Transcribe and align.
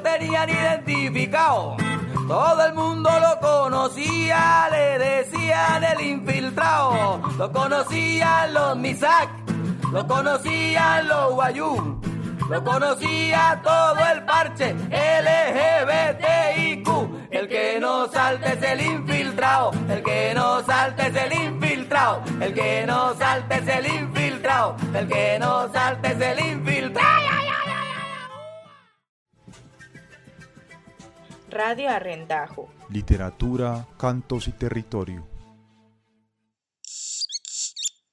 tenían 0.00 0.48
identificado. 0.48 1.76
Todo 2.28 2.66
el 2.66 2.74
mundo 2.74 3.08
lo 3.20 3.38
conocía, 3.40 4.68
le 4.70 4.98
decían 4.98 5.84
el 5.84 6.00
infiltrado. 6.00 7.20
Lo 7.38 7.52
conocían 7.52 8.52
los 8.52 8.76
Misak, 8.76 9.28
lo 9.92 10.06
conocían 10.06 11.06
los 11.06 11.34
Guayú, 11.34 12.00
lo 12.48 12.64
conocía 12.64 13.60
todo 13.62 13.98
el 14.12 14.24
parche 14.24 14.74
LGBTIQ. 14.90 16.88
El 17.30 17.48
que 17.48 17.78
no 17.80 18.08
salte 18.08 18.54
es 18.54 18.62
el 18.62 18.80
infiltrado, 18.80 19.70
el 19.88 20.02
que 20.02 20.32
no 20.34 20.62
salte 20.64 21.06
es 21.08 21.16
el 21.16 21.32
infiltrado, 21.32 22.22
el 22.40 22.54
que 22.54 22.84
no 22.86 23.14
salte 23.14 23.56
es 23.56 23.68
el 23.68 23.86
infiltrado, 23.86 24.76
el 24.94 25.06
que 25.06 25.38
no 25.38 25.72
salte 25.72 26.12
es 26.12 26.20
el 26.20 26.40
infiltrado. 26.40 27.45
Radio 31.56 31.88
Arrendajo. 31.88 32.68
Literatura, 32.90 33.86
cantos 33.98 34.46
y 34.46 34.52
territorio. 34.52 35.26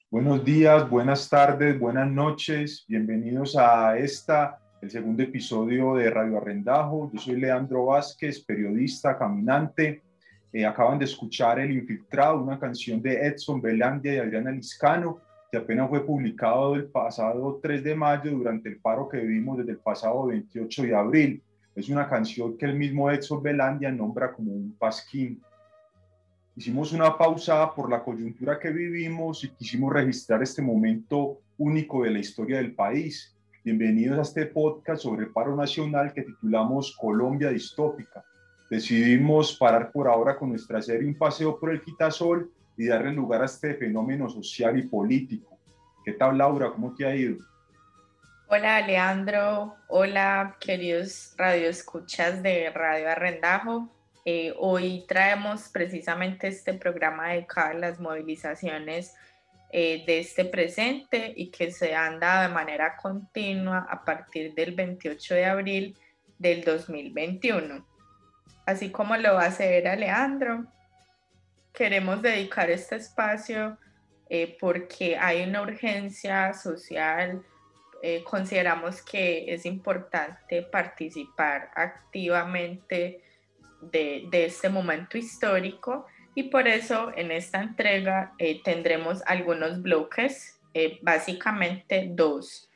Buenos 0.09 0.45
días, 0.45 0.89
buenas 0.89 1.27
tardes, 1.27 1.77
buenas 1.77 2.09
noches. 2.09 2.85
Bienvenidos 2.87 3.57
a 3.57 3.97
esta, 3.97 4.59
el 4.81 4.89
segundo 4.89 5.23
episodio 5.23 5.95
de 5.95 6.09
Radio 6.09 6.37
Arrendajo. 6.37 7.11
Yo 7.11 7.19
soy 7.19 7.35
Leandro 7.35 7.87
Vázquez, 7.87 8.39
periodista, 8.45 9.17
caminante. 9.17 10.01
Eh, 10.53 10.65
acaban 10.65 10.97
de 10.97 11.03
escuchar 11.03 11.59
El 11.59 11.73
Infiltrado, 11.73 12.41
una 12.41 12.57
canción 12.57 13.01
de 13.01 13.27
Edson 13.27 13.61
Belandia 13.61 14.13
y 14.13 14.19
Adriana 14.19 14.51
Liscano, 14.51 15.19
que 15.51 15.57
apenas 15.57 15.89
fue 15.89 16.05
publicado 16.05 16.75
el 16.75 16.85
pasado 16.85 17.59
3 17.61 17.83
de 17.83 17.93
mayo 17.93 18.31
durante 18.31 18.69
el 18.69 18.79
paro 18.79 19.09
que 19.09 19.17
vivimos 19.17 19.57
desde 19.57 19.71
el 19.71 19.79
pasado 19.79 20.27
28 20.27 20.83
de 20.83 20.95
abril. 20.95 21.43
Es 21.75 21.89
una 21.89 22.07
canción 22.07 22.55
que 22.55 22.65
el 22.65 22.75
mismo 22.75 23.09
Edson 23.09 23.41
Belandia 23.41 23.91
nombra 23.91 24.31
como 24.31 24.51
un 24.51 24.75
pasquín. 24.77 25.41
Hicimos 26.55 26.93
una 26.93 27.17
pausa 27.17 27.73
por 27.73 27.89
la 27.89 28.03
coyuntura 28.03 28.59
que 28.59 28.69
vivimos 28.69 29.43
y 29.43 29.49
quisimos 29.49 29.91
registrar 29.91 30.43
este 30.43 30.61
momento 30.61 31.39
único 31.57 32.03
de 32.03 32.11
la 32.11 32.19
historia 32.19 32.57
del 32.57 32.75
país. 32.75 33.35
Bienvenidos 33.63 34.19
a 34.19 34.21
este 34.21 34.45
podcast 34.45 35.01
sobre 35.01 35.23
el 35.23 35.31
paro 35.31 35.55
nacional 35.55 36.13
que 36.13 36.21
titulamos 36.21 36.95
Colombia 36.95 37.49
distópica. 37.49 38.23
Decidimos 38.69 39.57
parar 39.57 39.91
por 39.91 40.07
ahora 40.07 40.37
con 40.37 40.49
nuestra 40.49 40.79
serie 40.79 41.07
Un 41.07 41.17
paseo 41.17 41.59
por 41.59 41.71
el 41.71 41.81
quitasol 41.81 42.51
y 42.77 42.85
darle 42.85 43.13
lugar 43.13 43.41
a 43.41 43.45
este 43.45 43.73
fenómeno 43.73 44.29
social 44.29 44.77
y 44.77 44.83
político. 44.83 45.57
¿Qué 46.05 46.13
tal, 46.13 46.37
Laura? 46.37 46.69
¿Cómo 46.69 46.93
te 46.93 47.07
ha 47.07 47.15
ido? 47.15 47.37
Hola 48.55 48.81
Leandro, 48.81 49.77
hola 49.87 50.57
queridos 50.59 51.33
radioescuchas 51.37 52.43
de 52.43 52.69
Radio 52.69 53.09
Arrendajo. 53.09 53.89
Eh, 54.25 54.53
hoy 54.59 55.05
traemos 55.07 55.69
precisamente 55.69 56.49
este 56.49 56.75
programa 56.75 57.29
dedicado 57.29 57.71
a 57.71 57.73
las 57.73 57.99
movilizaciones 57.99 59.15
eh, 59.71 60.03
de 60.05 60.19
este 60.19 60.45
presente 60.45 61.33
y 61.35 61.49
que 61.49 61.71
se 61.71 61.95
han 61.95 62.19
dado 62.19 62.43
de 62.43 62.53
manera 62.53 62.95
continua 62.95 63.87
a 63.89 64.05
partir 64.05 64.53
del 64.53 64.75
28 64.75 65.33
de 65.33 65.45
abril 65.45 65.97
del 66.37 66.63
2021. 66.63 67.83
Así 68.67 68.91
como 68.91 69.17
lo 69.17 69.33
va 69.33 69.45
a 69.45 69.47
hacer 69.47 69.97
Leandro, 69.97 70.67
queremos 71.73 72.21
dedicar 72.21 72.69
este 72.69 72.97
espacio 72.97 73.79
eh, 74.29 74.55
porque 74.59 75.17
hay 75.17 75.41
una 75.41 75.63
urgencia 75.63 76.53
social 76.53 77.43
eh, 78.05 78.21
consideramos 78.25 79.01
que 79.01 79.45
es 79.53 79.65
importante 79.65 80.61
participar 80.61 81.71
activamente 81.73 83.21
de, 83.79 84.27
este 84.29 84.67
momento 84.67 85.17
histórico 85.17 86.05
y 86.35 86.43
por 86.43 86.67
eso 86.67 87.13
en 87.15 87.31
esta 87.31 87.61
entrega 87.61 88.33
eh, 88.39 88.61
tendremos 88.61 89.21
algunos 89.25 89.81
bloques, 89.81 90.59
eh, 90.73 90.99
básicamente 91.01 92.09
dos. 92.11 92.69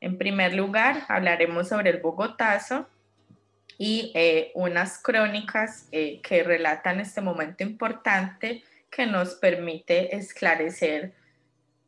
En 0.00 0.18
primer 0.18 0.54
lugar, 0.54 1.04
hablaremos 1.06 1.68
sobre 1.68 1.90
el 1.90 2.00
Bogotazo 2.00 2.88
y 3.78 4.12
unas 4.54 5.00
crónicas 5.00 5.88
que 5.90 6.42
relatan 6.44 6.98
este 6.98 7.20
momento 7.20 7.62
importante 7.62 8.64
que 8.90 9.06
nos 9.06 9.36
permite 9.36 10.16
esclarecer 10.16 11.14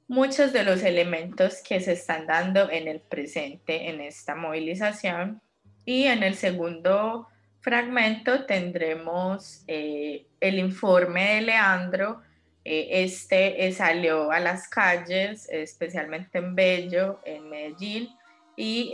muchos 0.08 0.52
de 0.52 0.64
los 0.64 0.82
elementos 0.82 1.62
que 1.62 1.80
se 1.80 1.92
están 1.92 2.26
dando 2.26 2.70
en 2.70 2.88
el 2.88 3.00
presente 3.00 3.88
en 3.88 4.00
esta 4.00 4.34
movilización. 4.34 5.40
Y 5.84 6.04
en 6.04 6.22
el 6.22 6.34
segundo 6.34 7.28
fragmento 7.60 8.44
tendremos 8.44 9.64
eh, 9.66 10.26
el 10.40 10.58
informe 10.58 11.34
de 11.34 11.40
Leandro. 11.42 12.22
Eh, 12.64 13.04
este 13.04 13.66
eh, 13.66 13.72
salió 13.72 14.30
a 14.30 14.40
las 14.40 14.68
calles, 14.68 15.48
especialmente 15.50 16.38
en 16.38 16.54
Bello, 16.54 17.20
en 17.24 17.48
Medellín, 17.48 18.08
y 18.56 18.92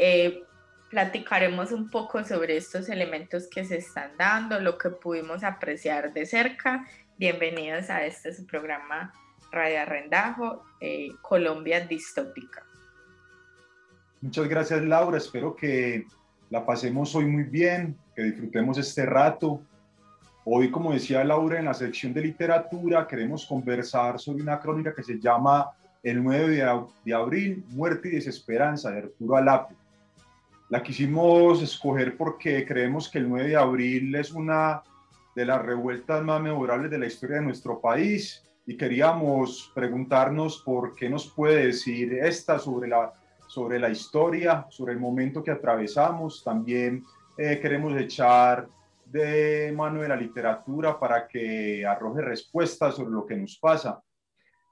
platicaremos 0.90 1.70
un 1.70 1.88
poco 1.88 2.24
sobre 2.24 2.56
estos 2.56 2.88
elementos 2.88 3.48
que 3.48 3.64
se 3.64 3.76
están 3.76 4.16
dando, 4.18 4.58
lo 4.58 4.76
que 4.76 4.90
pudimos 4.90 5.44
apreciar 5.44 6.12
de 6.12 6.26
cerca. 6.26 6.84
Bienvenidos 7.16 7.88
a 7.90 8.04
este 8.04 8.32
programa 8.42 9.14
Radio 9.52 9.82
Arrendajo, 9.82 10.64
eh, 10.80 11.10
Colombia 11.20 11.86
Distópica. 11.86 12.64
Muchas 14.22 14.48
gracias 14.48 14.82
Laura, 14.82 15.18
espero 15.18 15.54
que 15.54 16.06
la 16.48 16.64
pasemos 16.64 17.14
hoy 17.14 17.26
muy 17.26 17.44
bien, 17.44 17.96
que 18.16 18.22
disfrutemos 18.22 18.78
este 18.78 19.04
rato. 19.04 19.60
Hoy, 20.44 20.70
como 20.70 20.92
decía 20.92 21.22
Laura, 21.22 21.58
en 21.58 21.66
la 21.66 21.74
sección 21.74 22.14
de 22.14 22.22
literatura 22.22 23.06
queremos 23.06 23.46
conversar 23.46 24.18
sobre 24.18 24.42
una 24.42 24.58
crónica 24.58 24.94
que 24.94 25.02
se 25.02 25.20
llama 25.20 25.70
El 26.02 26.24
9 26.24 26.86
de 27.04 27.14
abril, 27.14 27.64
Muerte 27.70 28.08
y 28.08 28.12
Desesperanza 28.12 28.90
de 28.90 28.98
Arturo 29.00 29.36
Alape. 29.36 29.74
La 30.70 30.82
quisimos 30.82 31.62
escoger 31.62 32.16
porque 32.16 32.64
creemos 32.64 33.10
que 33.10 33.18
el 33.18 33.28
9 33.28 33.48
de 33.50 33.56
abril 33.56 34.14
es 34.14 34.32
una 34.32 34.82
de 35.36 35.44
las 35.44 35.60
revueltas 35.60 36.24
más 36.24 36.40
memorables 36.40 36.90
de 36.90 36.98
la 36.98 37.06
historia 37.06 37.36
de 37.36 37.42
nuestro 37.42 37.80
país 37.80 38.42
y 38.66 38.76
queríamos 38.76 39.72
preguntarnos 39.74 40.62
por 40.62 40.94
qué 40.94 41.10
nos 41.10 41.28
puede 41.28 41.66
decir 41.66 42.14
esta 42.14 42.58
sobre 42.58 42.88
la, 42.88 43.12
sobre 43.48 43.78
la 43.78 43.90
historia, 43.90 44.66
sobre 44.70 44.92
el 44.92 45.00
momento 45.00 45.42
que 45.42 45.50
atravesamos. 45.50 46.44
También 46.44 47.02
eh, 47.36 47.58
queremos 47.60 47.96
echar 47.96 48.68
de 49.04 49.72
mano 49.76 50.00
de 50.00 50.08
la 50.08 50.16
literatura 50.16 50.98
para 50.98 51.26
que 51.26 51.84
arroje 51.84 52.22
respuestas 52.22 52.94
sobre 52.94 53.10
lo 53.10 53.26
que 53.26 53.36
nos 53.36 53.58
pasa. 53.58 54.00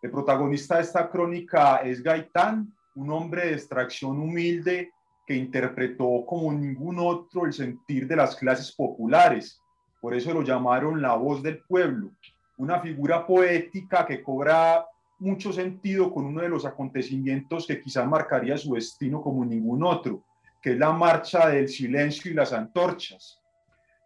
El 0.00 0.11
protagonista 0.11 0.77
de 0.77 0.83
esta 0.83 1.11
crónica 1.11 1.79
es 1.79 2.03
Gaitán, 2.03 2.73
un 2.95 3.11
hombre 3.11 3.47
de 3.47 3.53
extracción 3.55 4.19
humilde 4.19 4.93
que 5.27 5.34
interpretó 5.34 6.25
como 6.27 6.53
ningún 6.53 6.99
otro 7.00 7.45
el 7.45 7.53
sentir 7.53 8.06
de 8.06 8.17
las 8.17 8.37
clases 8.37 8.73
populares. 8.73 9.61
Por 10.00 10.15
eso 10.15 10.33
lo 10.33 10.43
llamaron 10.43 11.03
la 11.03 11.15
voz 11.15 11.43
del 11.43 11.62
pueblo 11.65 12.11
una 12.60 12.78
figura 12.78 13.26
poética 13.26 14.04
que 14.04 14.22
cobra 14.22 14.84
mucho 15.19 15.50
sentido 15.50 16.12
con 16.12 16.26
uno 16.26 16.43
de 16.43 16.48
los 16.50 16.66
acontecimientos 16.66 17.66
que 17.66 17.81
quizás 17.81 18.06
marcaría 18.06 18.59
su 18.59 18.75
destino 18.75 19.22
como 19.22 19.47
ningún 19.47 19.82
otro, 19.82 20.25
que 20.60 20.72
es 20.72 20.78
la 20.78 20.93
marcha 20.93 21.49
del 21.49 21.69
silencio 21.69 22.31
y 22.31 22.34
las 22.34 22.53
antorchas. 22.53 23.41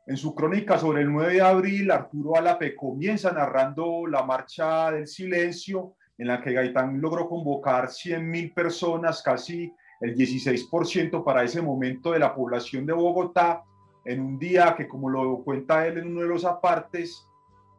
En 0.07 0.17
su 0.17 0.37
crónica 0.37 0.79
sobre 0.79 1.03
el 1.03 1.13
9 1.13 1.33
de 1.33 1.41
abril, 1.41 1.91
Arturo 1.91 2.37
Alape 2.37 2.77
comienza 2.77 3.33
narrando 3.33 4.07
la 4.07 4.23
marcha 4.23 4.93
del 4.93 5.09
silencio, 5.09 5.95
en 6.17 6.29
la 6.29 6.41
que 6.41 6.53
Gaitán 6.53 7.01
logró 7.01 7.29
convocar 7.29 7.89
100.000 7.89 8.55
personas, 8.55 9.21
casi 9.21 9.73
el 10.01 10.15
16% 10.15 11.25
para 11.25 11.43
ese 11.43 11.61
momento 11.61 12.13
de 12.13 12.21
la 12.21 12.33
población 12.33 12.87
de 12.87 12.93
Bogotá, 12.93 13.65
en 14.05 14.21
un 14.21 14.39
día 14.39 14.77
que, 14.77 14.87
como 14.87 15.11
lo 15.11 15.43
cuenta 15.43 15.89
él 15.89 15.99
en 15.99 16.07
uno 16.07 16.21
de 16.21 16.29
los 16.29 16.45
apartes, 16.45 17.27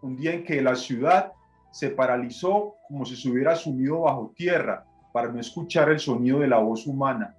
un 0.05 0.15
día 0.15 0.33
en 0.33 0.43
que 0.43 0.61
la 0.61 0.75
ciudad 0.75 1.33
se 1.71 1.89
paralizó 1.89 2.75
como 2.87 3.05
si 3.05 3.15
se 3.15 3.29
hubiera 3.29 3.55
sumido 3.55 4.01
bajo 4.01 4.31
tierra 4.35 4.85
para 5.11 5.29
no 5.29 5.39
escuchar 5.39 5.89
el 5.89 5.99
sonido 5.99 6.39
de 6.39 6.47
la 6.47 6.59
voz 6.59 6.85
humana. 6.85 7.35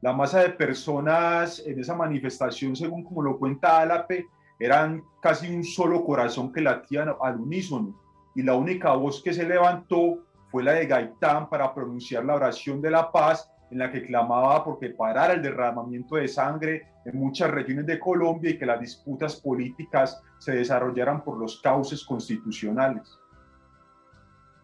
La 0.00 0.12
masa 0.12 0.40
de 0.40 0.50
personas 0.50 1.62
en 1.66 1.80
esa 1.80 1.94
manifestación, 1.94 2.76
según 2.76 3.02
como 3.02 3.22
lo 3.22 3.38
cuenta 3.38 3.80
Álape, 3.80 4.26
eran 4.60 5.02
casi 5.20 5.52
un 5.54 5.64
solo 5.64 6.04
corazón 6.04 6.52
que 6.52 6.60
latía 6.60 7.06
al 7.20 7.40
unísono 7.40 8.00
y 8.34 8.42
la 8.42 8.54
única 8.54 8.94
voz 8.94 9.22
que 9.22 9.34
se 9.34 9.46
levantó 9.46 10.18
fue 10.50 10.62
la 10.62 10.72
de 10.72 10.86
Gaitán 10.86 11.48
para 11.48 11.74
pronunciar 11.74 12.24
la 12.24 12.36
oración 12.36 12.80
de 12.80 12.90
la 12.90 13.10
paz 13.10 13.50
en 13.70 13.78
la 13.78 13.90
que 13.90 14.06
clamaba 14.06 14.64
porque 14.64 14.90
parara 14.90 15.34
el 15.34 15.42
derramamiento 15.42 16.16
de 16.16 16.28
sangre 16.28 16.86
en 17.04 17.18
muchas 17.18 17.50
regiones 17.50 17.86
de 17.86 17.98
Colombia 17.98 18.50
y 18.50 18.58
que 18.58 18.66
las 18.66 18.80
disputas 18.80 19.36
políticas 19.36 20.20
se 20.38 20.52
desarrollaran 20.52 21.22
por 21.24 21.38
los 21.38 21.60
cauces 21.60 22.04
constitucionales. 22.04 23.18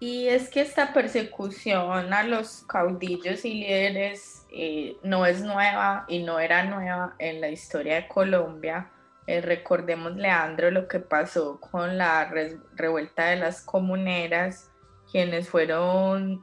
Y 0.02 0.26
es 0.26 0.50
que 0.50 0.62
esta 0.62 0.92
persecución 0.92 2.12
a 2.12 2.24
los 2.24 2.64
caudillos 2.66 3.44
y 3.44 3.54
líderes 3.54 4.44
eh, 4.50 4.96
no 5.04 5.24
es 5.26 5.42
nueva 5.42 6.06
y 6.08 6.24
no 6.24 6.40
era 6.40 6.64
nueva 6.64 7.14
en 7.20 7.40
la 7.40 7.50
historia 7.50 7.94
de 7.94 8.08
Colombia. 8.08 8.90
Eh, 9.28 9.40
recordemos, 9.40 10.16
Leandro, 10.16 10.72
lo 10.72 10.88
que 10.88 10.98
pasó 10.98 11.60
con 11.60 11.98
la 11.98 12.28
revuelta 12.74 13.26
de 13.26 13.36
las 13.36 13.62
comuneras, 13.62 14.71
quienes 15.12 15.48
fueron 15.48 16.40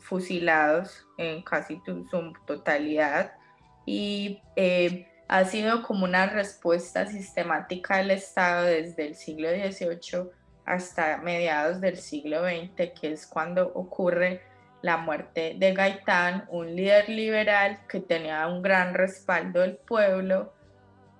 fusilados 0.00 1.06
en 1.16 1.42
casi 1.42 1.80
su 1.86 2.04
totalidad. 2.44 3.32
Y 3.86 4.42
eh, 4.56 5.06
ha 5.28 5.44
sido 5.44 5.82
como 5.82 6.04
una 6.04 6.26
respuesta 6.26 7.06
sistemática 7.06 7.98
del 7.98 8.10
Estado 8.10 8.64
desde 8.64 9.06
el 9.06 9.14
siglo 9.14 9.48
XVIII 9.48 10.30
hasta 10.64 11.18
mediados 11.18 11.80
del 11.80 11.96
siglo 11.96 12.42
XX, 12.42 12.90
que 13.00 13.12
es 13.12 13.26
cuando 13.26 13.68
ocurre 13.74 14.42
la 14.82 14.96
muerte 14.96 15.54
de 15.56 15.72
Gaitán, 15.72 16.46
un 16.50 16.74
líder 16.74 17.08
liberal 17.08 17.80
que 17.88 18.00
tenía 18.00 18.46
un 18.46 18.62
gran 18.62 18.94
respaldo 18.94 19.60
del 19.60 19.76
pueblo. 19.76 20.52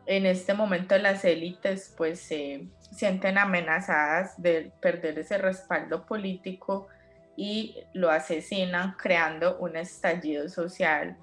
En 0.09 0.25
este 0.25 0.55
momento 0.55 0.97
las 0.97 1.23
élites 1.27 1.93
pues 1.95 2.19
se 2.19 2.67
sienten 2.93 3.37
amenazadas 3.37 4.41
de 4.41 4.73
perder 4.81 5.19
ese 5.19 5.37
respaldo 5.37 6.07
político 6.07 6.89
y 7.37 7.77
lo 7.93 8.11
asesinan 8.11 8.95
creando 8.97 9.59
un 9.59 9.77
estallido 9.77 10.49
social. 10.49 11.19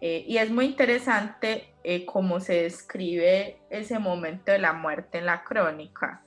Eh, 0.00 0.24
y 0.28 0.38
es 0.38 0.48
muy 0.48 0.66
interesante 0.66 1.74
eh, 1.82 2.06
cómo 2.06 2.38
se 2.38 2.62
describe 2.62 3.58
ese 3.68 3.98
momento 3.98 4.52
de 4.52 4.60
la 4.60 4.74
muerte 4.74 5.18
en 5.18 5.26
la 5.26 5.42
crónica. 5.42 6.22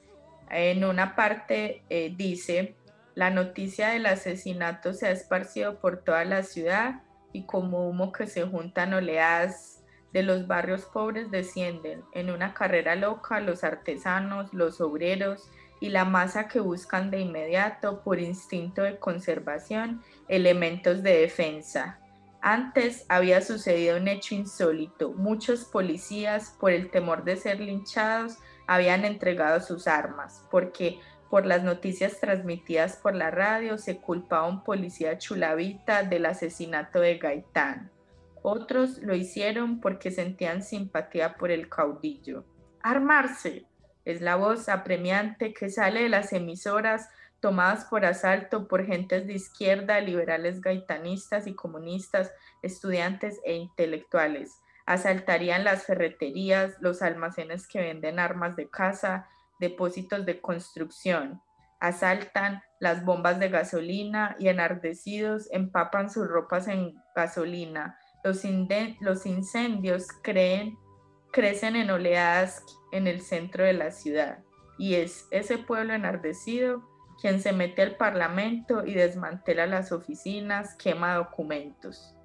En 0.49 0.83
una 0.83 1.15
parte 1.15 1.83
eh, 1.89 2.13
dice, 2.17 2.75
la 3.15 3.29
noticia 3.29 3.91
del 3.91 4.07
asesinato 4.07 4.91
se 4.91 5.07
ha 5.07 5.11
esparcido 5.11 5.79
por 5.79 6.03
toda 6.03 6.25
la 6.25 6.44
ciudad 6.44 7.01
y 7.31 7.45
como 7.45 7.88
humo 7.88 8.11
que 8.11 8.27
se 8.27 8.44
juntan 8.44 8.94
oleadas 8.94 9.82
de 10.13 10.24
los 10.24 10.48
barrios 10.48 10.86
pobres 10.86 11.31
descienden 11.31 12.04
en 12.13 12.30
una 12.30 12.54
carrera 12.54 12.95
loca 12.95 13.39
los 13.39 13.63
artesanos, 13.63 14.54
los 14.54 14.80
obreros 14.80 15.50
y 15.80 15.89
la 15.89 16.06
masa 16.06 16.48
que 16.48 16.60
buscan 16.60 17.12
de 17.12 17.19
inmediato 17.19 18.01
por 18.04 18.19
instinto 18.19 18.83
de 18.83 19.00
conservación 19.00 20.01
elementos 20.30 21.04
de 21.04 21.18
defensa. 21.18 22.00
Antes 22.42 23.06
había 23.10 23.42
sucedido 23.42 23.98
un 23.98 24.07
hecho 24.07 24.36
insólito. 24.36 25.12
Muchos 25.13 25.65
policías, 25.65 26.56
por 26.59 26.71
el 26.71 26.92
temor 26.92 27.24
de 27.24 27.38
ser 27.38 27.59
linchados, 27.59 28.38
habían 28.68 29.06
entregado 29.06 29.62
sus 29.62 29.88
armas, 29.88 30.45
porque 30.51 31.00
por 31.30 31.45
las 31.45 31.63
noticias 31.63 32.19
transmitidas 32.19 32.98
por 32.98 33.16
la 33.16 33.31
radio 33.31 33.77
se 33.77 33.98
culpaba 33.98 34.45
a 34.45 34.50
un 34.50 34.63
policía 34.63 35.18
chulavita 35.18 36.04
del 36.04 36.25
asesinato 36.27 37.00
de 37.00 37.18
Gaitán. 37.18 37.89
Otros 38.44 39.00
lo 39.00 39.16
hicieron 39.16 39.80
porque 39.81 40.12
sentían 40.12 40.62
simpatía 40.62 41.36
por 41.36 41.50
el 41.50 41.69
caudillo. 41.69 42.45
Armarse 42.84 43.66
es 44.06 44.22
la 44.22 44.36
voz 44.36 44.69
apremiante 44.69 45.54
que 45.54 45.69
sale 45.69 46.04
de 46.04 46.10
las 46.10 46.31
emisoras 46.34 47.10
tomadas 47.40 47.86
por 47.86 48.06
asalto 48.06 48.68
por 48.68 48.86
gentes 48.86 49.25
de 49.25 49.34
izquierda, 49.34 50.00
liberales 50.00 50.62
gaitanistas 50.62 51.48
y 51.48 51.56
comunistas, 51.56 52.31
estudiantes 52.62 53.40
e 53.44 53.56
intelectuales 53.56 54.60
asaltarían 54.86 55.63
las 55.63 55.86
ferreterías, 55.86 56.75
los 56.80 57.01
almacenes 57.01 57.68
que 57.68 57.80
venden 57.80 58.19
armas 58.19 58.56
de 58.56 58.69
caza, 58.69 59.28
depósitos 59.60 60.25
de 60.25 60.42
construcción, 60.42 61.42
asaltan 61.80 62.63
las 62.80 63.06
bombas 63.06 63.40
de 63.40 63.50
gasolina 63.50 64.36
y 64.40 64.50
enardecidos 64.50 65.48
empapan 65.51 66.10
sus 66.10 66.28
ropas 66.28 66.68
en 66.68 66.95
gasolina. 67.16 67.98
Los, 68.23 69.25
incendios 69.25 70.07
creen, 70.21 70.77
crecen 71.31 71.75
en 71.75 71.91
oleadas 71.91 72.63
en 72.91 73.07
el 73.07 73.21
centro 73.21 73.65
de 73.65 73.73
la 73.73 73.91
ciudad 73.91 74.39
y 74.77 74.95
es 74.95 75.27
ese 75.31 75.57
pueblo 75.57 75.93
enardecido 75.93 76.87
quien 77.19 77.41
se 77.41 77.51
mete 77.51 77.81
al 77.81 77.95
parlamento 77.95 78.85
y 78.85 78.93
desmantela 78.93 79.67
las 79.67 79.91
oficinas, 79.91 80.75
quema 80.75 81.15
documentos. 81.15 82.15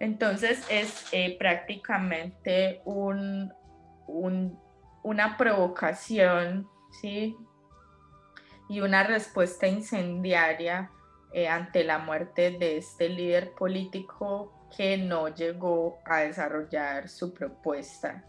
Entonces 0.00 0.66
es 0.68 1.06
eh, 1.12 1.36
prácticamente 1.38 2.80
un, 2.84 3.52
una 5.02 5.36
provocación, 5.36 6.68
¿sí? 7.00 7.36
Y 8.68 8.80
una 8.80 9.04
respuesta 9.04 9.66
incendiaria 9.66 10.90
eh, 11.32 11.48
ante 11.48 11.84
la 11.84 11.98
muerte 11.98 12.50
de 12.50 12.78
este 12.78 13.08
líder 13.08 13.52
político 13.52 14.52
que 14.76 14.96
no 14.96 15.28
llegó 15.28 15.98
a 16.04 16.18
desarrollar 16.18 17.08
su 17.08 17.32
propuesta. 17.32 18.24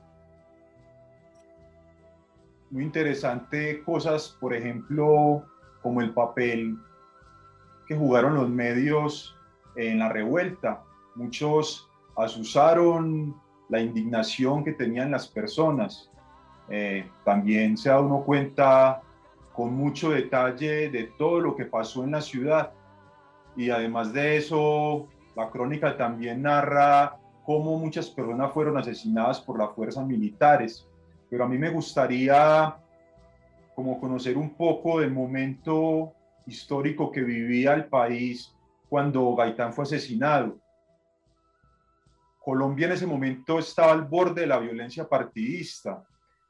Muy 2.69 2.83
interesante 2.83 3.83
cosas, 3.83 4.35
por 4.39 4.53
ejemplo, 4.53 5.45
como 5.81 6.01
el 6.01 6.13
papel 6.13 6.77
que 7.87 7.95
jugaron 7.95 8.35
los 8.35 8.49
medios 8.49 9.35
en 9.75 9.99
la 9.99 10.09
revuelta 10.09 10.83
Muchos 11.15 11.87
asusaron 12.15 13.35
la 13.69 13.79
indignación 13.79 14.63
que 14.63 14.73
tenían 14.73 15.11
las 15.11 15.27
personas. 15.27 16.09
Eh, 16.69 17.07
también 17.23 17.77
se 17.77 17.89
da 17.89 17.99
uno 17.99 18.23
cuenta 18.23 19.01
con 19.53 19.73
mucho 19.73 20.09
detalle 20.09 20.89
de 20.89 21.03
todo 21.17 21.39
lo 21.39 21.55
que 21.55 21.65
pasó 21.65 22.03
en 22.03 22.11
la 22.11 22.21
ciudad. 22.21 22.71
Y 23.55 23.69
además 23.69 24.11
de 24.11 24.37
eso, 24.37 25.07
la 25.35 25.49
crónica 25.49 25.97
también 25.97 26.43
narra 26.43 27.17
cómo 27.45 27.77
muchas 27.77 28.09
personas 28.09 28.51
fueron 28.53 28.77
asesinadas 28.77 29.41
por 29.41 29.57
las 29.57 29.73
fuerzas 29.73 30.05
militares. 30.05 30.87
Pero 31.29 31.43
a 31.43 31.47
mí 31.47 31.57
me 31.57 31.69
gustaría 31.69 32.75
como 33.75 33.99
conocer 33.99 34.37
un 34.37 34.51
poco 34.51 34.99
del 34.99 35.11
momento 35.11 36.13
histórico 36.45 37.11
que 37.11 37.21
vivía 37.21 37.73
el 37.73 37.85
país 37.85 38.55
cuando 38.87 39.35
Gaitán 39.35 39.73
fue 39.73 39.83
asesinado. 39.83 40.59
Colombia 42.39 42.87
en 42.87 42.93
ese 42.93 43.07
momento 43.07 43.57
estaba 43.57 43.93
al 43.93 44.03
borde 44.03 44.41
de 44.41 44.47
la 44.47 44.59
violencia 44.59 45.07
partidista. 45.07 46.03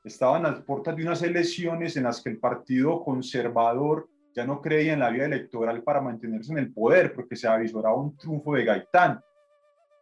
Estaban 0.04 0.46
a 0.46 0.52
las 0.52 0.62
puertas 0.64 0.96
de 0.96 1.04
unas 1.04 1.22
elecciones 1.22 1.96
en 1.96 2.04
las 2.04 2.22
que 2.22 2.32
el 2.32 2.40
Partido 2.40 3.04
Conservador 3.04 4.10
ya 4.36 4.46
no 4.46 4.62
creía 4.62 4.94
en 4.94 5.00
la 5.00 5.10
vía 5.10 5.26
electoral 5.26 5.84
para 5.84 6.02
mantenerse 6.02 6.52
en 6.52 6.60
el 6.60 6.74
poder, 6.74 7.14
porque 7.14 7.36
se 7.36 7.48
avisoraba 7.48 7.96
un 7.96 8.18
triunfo 8.18 8.54
de 8.56 8.66
Gaitán. 8.66 9.22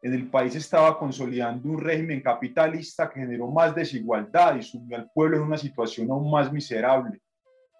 En 0.01 0.13
el 0.13 0.29
país 0.29 0.55
estaba 0.55 0.97
consolidando 0.97 1.69
un 1.69 1.79
régimen 1.79 2.21
capitalista 2.21 3.09
que 3.09 3.19
generó 3.19 3.47
más 3.47 3.75
desigualdad 3.75 4.55
y 4.55 4.63
sumió 4.63 4.97
al 4.97 5.11
pueblo 5.11 5.37
en 5.37 5.43
una 5.43 5.57
situación 5.57 6.09
aún 6.09 6.31
más 6.31 6.51
miserable. 6.51 7.21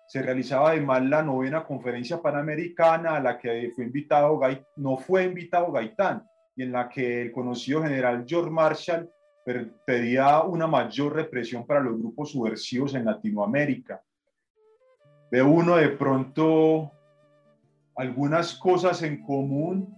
Se 0.07 0.21
realizaba 0.21 0.71
además 0.71 1.03
la 1.03 1.23
novena 1.23 1.63
conferencia 1.63 2.21
panamericana 2.21 3.15
a 3.15 3.19
la 3.21 3.39
que 3.39 3.71
fue 3.73 3.85
invitado 3.85 4.39
no 4.75 4.97
fue 4.97 5.23
invitado 5.23 5.71
Gaitán, 5.71 6.23
y 6.55 6.63
en 6.63 6.73
la 6.73 6.89
que 6.89 7.21
el 7.21 7.31
conocido 7.31 7.81
general 7.81 8.25
George 8.27 8.51
Marshall 8.51 9.09
pedía 9.85 10.41
una 10.41 10.67
mayor 10.67 11.15
represión 11.15 11.65
para 11.65 11.79
los 11.79 11.97
grupos 11.97 12.31
subversivos 12.31 12.93
en 12.93 13.05
Latinoamérica. 13.05 14.01
Ve 15.31 15.41
uno 15.41 15.77
de 15.77 15.89
pronto 15.89 16.91
algunas 17.95 18.53
cosas 18.55 19.01
en 19.01 19.23
común 19.23 19.95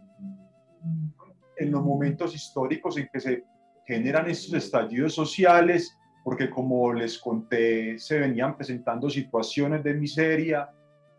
en 1.57 1.71
los 1.71 1.83
momentos 1.83 2.35
históricos 2.35 2.97
en 2.97 3.09
que 3.11 3.19
se 3.19 3.43
generan 3.85 4.29
estos 4.29 4.53
estallidos 4.53 5.13
sociales, 5.13 5.97
porque 6.23 6.49
como 6.49 6.93
les 6.93 7.17
conté, 7.17 7.97
se 7.97 8.19
venían 8.19 8.55
presentando 8.55 9.09
situaciones 9.09 9.83
de 9.83 9.93
miseria, 9.95 10.69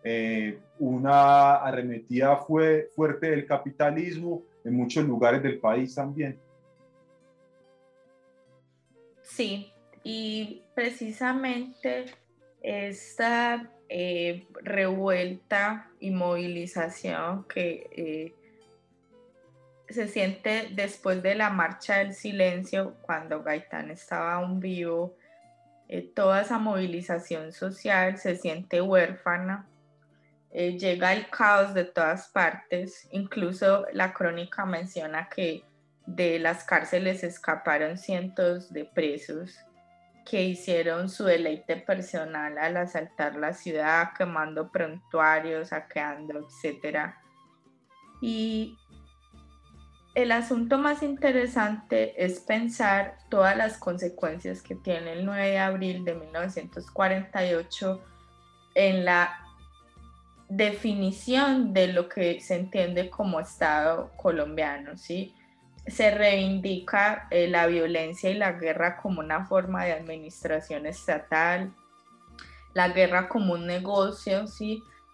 eh, 0.02 0.59
una 0.78 1.56
arremetida 1.56 2.37
fue 2.37 2.90
fuerte 2.94 3.30
del 3.30 3.47
capitalismo 3.47 4.42
en 4.64 4.76
muchos 4.76 5.04
lugares 5.04 5.42
del 5.42 5.59
país 5.59 5.94
también. 5.94 6.38
Sí, 9.23 9.73
y 10.02 10.62
precisamente 10.75 12.06
esta 12.62 13.71
eh, 13.96 14.48
revuelta 14.60 15.88
y 16.00 16.10
movilización 16.10 17.44
que 17.44 17.86
eh, 17.92 18.34
se 19.88 20.08
siente 20.08 20.70
después 20.72 21.22
de 21.22 21.36
la 21.36 21.50
marcha 21.50 21.98
del 21.98 22.12
silencio, 22.12 22.96
cuando 23.02 23.44
Gaitán 23.44 23.92
estaba 23.92 24.32
aún 24.32 24.58
vivo, 24.58 25.14
eh, 25.88 26.02
toda 26.12 26.42
esa 26.42 26.58
movilización 26.58 27.52
social 27.52 28.18
se 28.18 28.34
siente 28.34 28.82
huérfana 28.82 29.68
llega 30.52 31.12
el 31.12 31.30
caos 31.30 31.72
de 31.72 31.84
todas 31.84 32.28
partes, 32.28 33.06
incluso 33.12 33.86
la 33.92 34.12
crónica 34.12 34.64
menciona 34.66 35.28
que 35.28 35.62
de 36.06 36.40
las 36.40 36.64
cárceles 36.64 37.22
escaparon 37.22 37.96
cientos 37.96 38.72
de 38.72 38.86
presos 38.86 39.63
que 40.24 40.42
hicieron 40.42 41.08
su 41.08 41.24
deleite 41.24 41.76
personal 41.76 42.56
al 42.58 42.76
asaltar 42.76 43.36
la 43.36 43.52
ciudad, 43.52 44.12
quemando 44.16 44.70
prontuarios, 44.70 45.68
saqueando, 45.68 46.40
etc. 46.40 47.12
Y 48.20 48.78
el 50.14 50.32
asunto 50.32 50.78
más 50.78 51.02
interesante 51.02 52.24
es 52.24 52.40
pensar 52.40 53.18
todas 53.28 53.56
las 53.56 53.78
consecuencias 53.78 54.62
que 54.62 54.76
tiene 54.76 55.12
el 55.12 55.26
9 55.26 55.50
de 55.50 55.58
abril 55.58 56.04
de 56.04 56.14
1948 56.14 58.02
en 58.74 59.04
la 59.04 59.40
definición 60.48 61.72
de 61.72 61.88
lo 61.88 62.08
que 62.08 62.40
se 62.40 62.54
entiende 62.54 63.10
como 63.10 63.40
Estado 63.40 64.12
colombiano, 64.16 64.96
¿sí? 64.96 65.34
Se 65.86 66.10
reivindica 66.10 67.28
eh, 67.30 67.48
la 67.48 67.66
violencia 67.66 68.30
y 68.30 68.34
la 68.34 68.52
guerra 68.52 68.96
como 68.96 69.20
una 69.20 69.44
forma 69.46 69.84
de 69.84 69.92
administración 69.92 70.86
estatal, 70.86 71.72
la 72.72 72.88
guerra 72.88 73.28
como 73.28 73.54
un 73.54 73.66
negocio. 73.66 74.44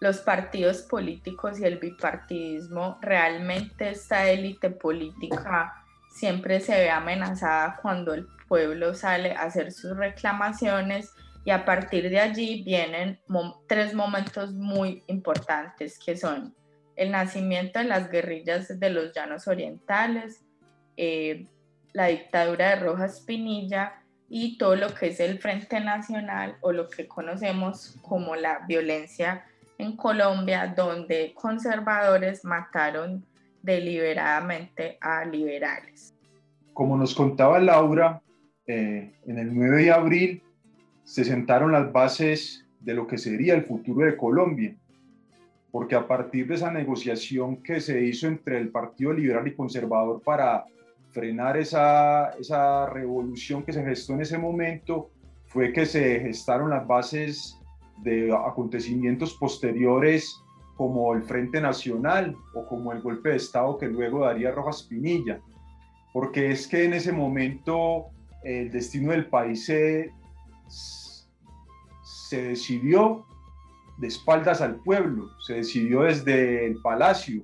Los 0.00 0.18
partidos 0.20 0.82
políticos 0.82 1.60
y 1.60 1.64
el 1.64 1.78
bipartidismo, 1.78 2.98
realmente 3.02 3.90
esta 3.90 4.30
élite 4.30 4.70
política 4.70 5.84
siempre 6.10 6.60
se 6.60 6.72
ve 6.72 6.90
amenazada 6.90 7.78
cuando 7.82 8.14
el 8.14 8.26
pueblo 8.48 8.94
sale 8.94 9.32
a 9.32 9.42
hacer 9.42 9.72
sus 9.72 9.96
reclamaciones 9.96 11.12
y 11.44 11.50
a 11.50 11.64
partir 11.64 12.10
de 12.10 12.20
allí 12.20 12.62
vienen 12.62 13.20
tres 13.66 13.94
momentos 13.94 14.52
muy 14.52 15.04
importantes 15.06 15.98
que 15.98 16.16
son 16.16 16.54
el 16.96 17.10
nacimiento 17.10 17.78
de 17.78 17.86
las 17.86 18.10
guerrillas 18.10 18.78
de 18.78 18.90
los 18.90 19.14
llanos 19.14 19.48
orientales, 19.48 20.44
eh, 21.02 21.46
la 21.94 22.08
dictadura 22.08 22.68
de 22.68 22.76
Rojas 22.76 23.20
Pinilla 23.20 23.94
y 24.28 24.58
todo 24.58 24.76
lo 24.76 24.94
que 24.94 25.06
es 25.06 25.20
el 25.20 25.38
Frente 25.38 25.80
Nacional 25.80 26.56
o 26.60 26.72
lo 26.72 26.90
que 26.90 27.08
conocemos 27.08 27.96
como 28.02 28.36
la 28.36 28.66
violencia 28.68 29.46
en 29.78 29.96
Colombia, 29.96 30.74
donde 30.76 31.32
conservadores 31.34 32.44
mataron 32.44 33.24
deliberadamente 33.62 34.98
a 35.00 35.24
liberales. 35.24 36.14
Como 36.74 36.98
nos 36.98 37.14
contaba 37.14 37.58
Laura, 37.58 38.20
eh, 38.66 39.10
en 39.26 39.38
el 39.38 39.54
9 39.54 39.84
de 39.84 39.92
abril 39.92 40.42
se 41.02 41.24
sentaron 41.24 41.72
las 41.72 41.90
bases 41.90 42.66
de 42.78 42.92
lo 42.92 43.06
que 43.06 43.16
sería 43.16 43.54
el 43.54 43.64
futuro 43.64 44.04
de 44.04 44.18
Colombia, 44.18 44.76
porque 45.70 45.94
a 45.94 46.06
partir 46.06 46.46
de 46.46 46.56
esa 46.56 46.70
negociación 46.70 47.56
que 47.62 47.80
se 47.80 48.04
hizo 48.04 48.26
entre 48.26 48.58
el 48.58 48.68
Partido 48.68 49.14
Liberal 49.14 49.48
y 49.48 49.54
Conservador 49.54 50.20
para 50.20 50.66
frenar 51.12 51.56
esa, 51.56 52.30
esa 52.38 52.86
revolución 52.86 53.62
que 53.62 53.72
se 53.72 53.84
gestó 53.84 54.14
en 54.14 54.22
ese 54.22 54.38
momento, 54.38 55.10
fue 55.46 55.72
que 55.72 55.86
se 55.86 56.20
gestaron 56.20 56.70
las 56.70 56.86
bases 56.86 57.56
de 58.02 58.32
acontecimientos 58.32 59.34
posteriores 59.34 60.40
como 60.76 61.12
el 61.14 61.22
Frente 61.22 61.60
Nacional 61.60 62.36
o 62.54 62.66
como 62.66 62.92
el 62.92 63.02
golpe 63.02 63.30
de 63.30 63.36
Estado 63.36 63.76
que 63.76 63.86
luego 63.86 64.24
daría 64.24 64.52
Rojas 64.52 64.84
Pinilla, 64.84 65.40
porque 66.12 66.50
es 66.50 66.66
que 66.66 66.84
en 66.84 66.94
ese 66.94 67.12
momento 67.12 68.06
el 68.42 68.70
destino 68.70 69.12
del 69.12 69.26
país 69.26 69.66
se 69.66 70.12
se 72.30 72.42
decidió 72.42 73.26
de 73.98 74.06
espaldas 74.06 74.60
al 74.60 74.76
pueblo, 74.76 75.30
se 75.44 75.54
decidió 75.54 76.02
desde 76.02 76.64
el 76.64 76.80
palacio. 76.80 77.42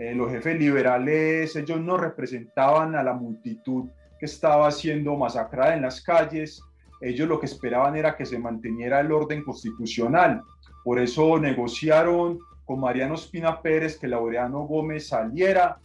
Eh, 0.00 0.14
los 0.14 0.30
jefes 0.30 0.58
liberales, 0.58 1.54
ellos 1.56 1.78
no 1.78 1.98
representaban 1.98 2.96
a 2.96 3.02
la 3.02 3.12
multitud 3.12 3.90
que 4.18 4.24
estaba 4.24 4.70
siendo 4.70 5.14
masacrada 5.14 5.74
en 5.74 5.82
las 5.82 6.00
calles, 6.00 6.62
ellos 7.02 7.28
lo 7.28 7.38
que 7.38 7.44
esperaban 7.44 7.94
era 7.96 8.16
que 8.16 8.24
se 8.24 8.38
manteniera 8.38 9.00
el 9.00 9.12
orden 9.12 9.44
constitucional. 9.44 10.40
Por 10.84 10.98
eso 10.98 11.38
negociaron 11.38 12.38
con 12.64 12.80
Mariano 12.80 13.14
Espina 13.14 13.60
Pérez 13.60 13.98
que 13.98 14.08
Laureano 14.08 14.60
Gómez 14.60 15.08
saliera 15.08 15.78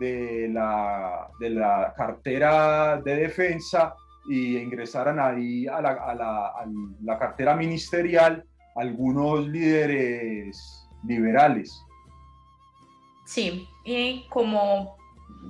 de 0.00 0.48
la, 0.52 1.94
cartera 1.96 3.00
de 3.00 3.14
defensa 3.14 3.94
y 4.28 4.56
ingresaran 4.56 5.20
ahí 5.20 5.68
a 5.68 5.80
la 5.80 7.18
cartera 7.20 7.54
ministerial 7.54 8.44
algunos 8.74 9.46
líderes 9.46 10.88
liberales. 11.06 11.84
Sí, 13.30 13.68
y 13.84 14.26
como 14.28 14.96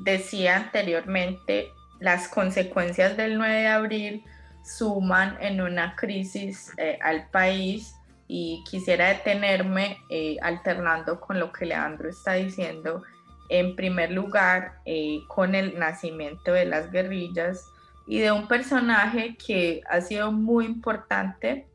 decía 0.04 0.56
anteriormente, 0.56 1.72
las 1.99 2.28
consecuencias 2.28 3.16
del 3.16 3.38
9 3.38 3.54
de 3.54 3.66
abril 3.68 4.25
suman 4.62 5.38
en 5.40 5.62
una 5.62 5.96
crisis 5.96 6.75
eh, 6.76 6.99
al 7.00 7.30
país 7.30 7.94
y 8.28 8.62
quisiera 8.68 9.08
detenerme 9.08 9.96
eh, 10.10 10.37
alternando 10.42 11.18
con 11.20 11.40
lo 11.40 11.52
que 11.52 11.64
Leandro 11.64 12.10
está 12.10 12.34
diciendo. 12.34 13.02
En 13.49 13.75
primer 13.76 14.10
lugar, 14.10 14.82
eh, 14.84 15.20
con 15.28 15.54
el 15.54 15.78
nacimiento 15.78 16.52
de 16.52 16.66
las 16.66 16.92
guerrillas, 16.92 17.64
y 18.06 18.18
de 18.18 18.30
un 18.30 18.46
personaje 18.46 19.38
que 19.38 19.80
ha 19.88 20.02
sido 20.02 20.32
muy 20.32 20.66
importante, 20.66 21.66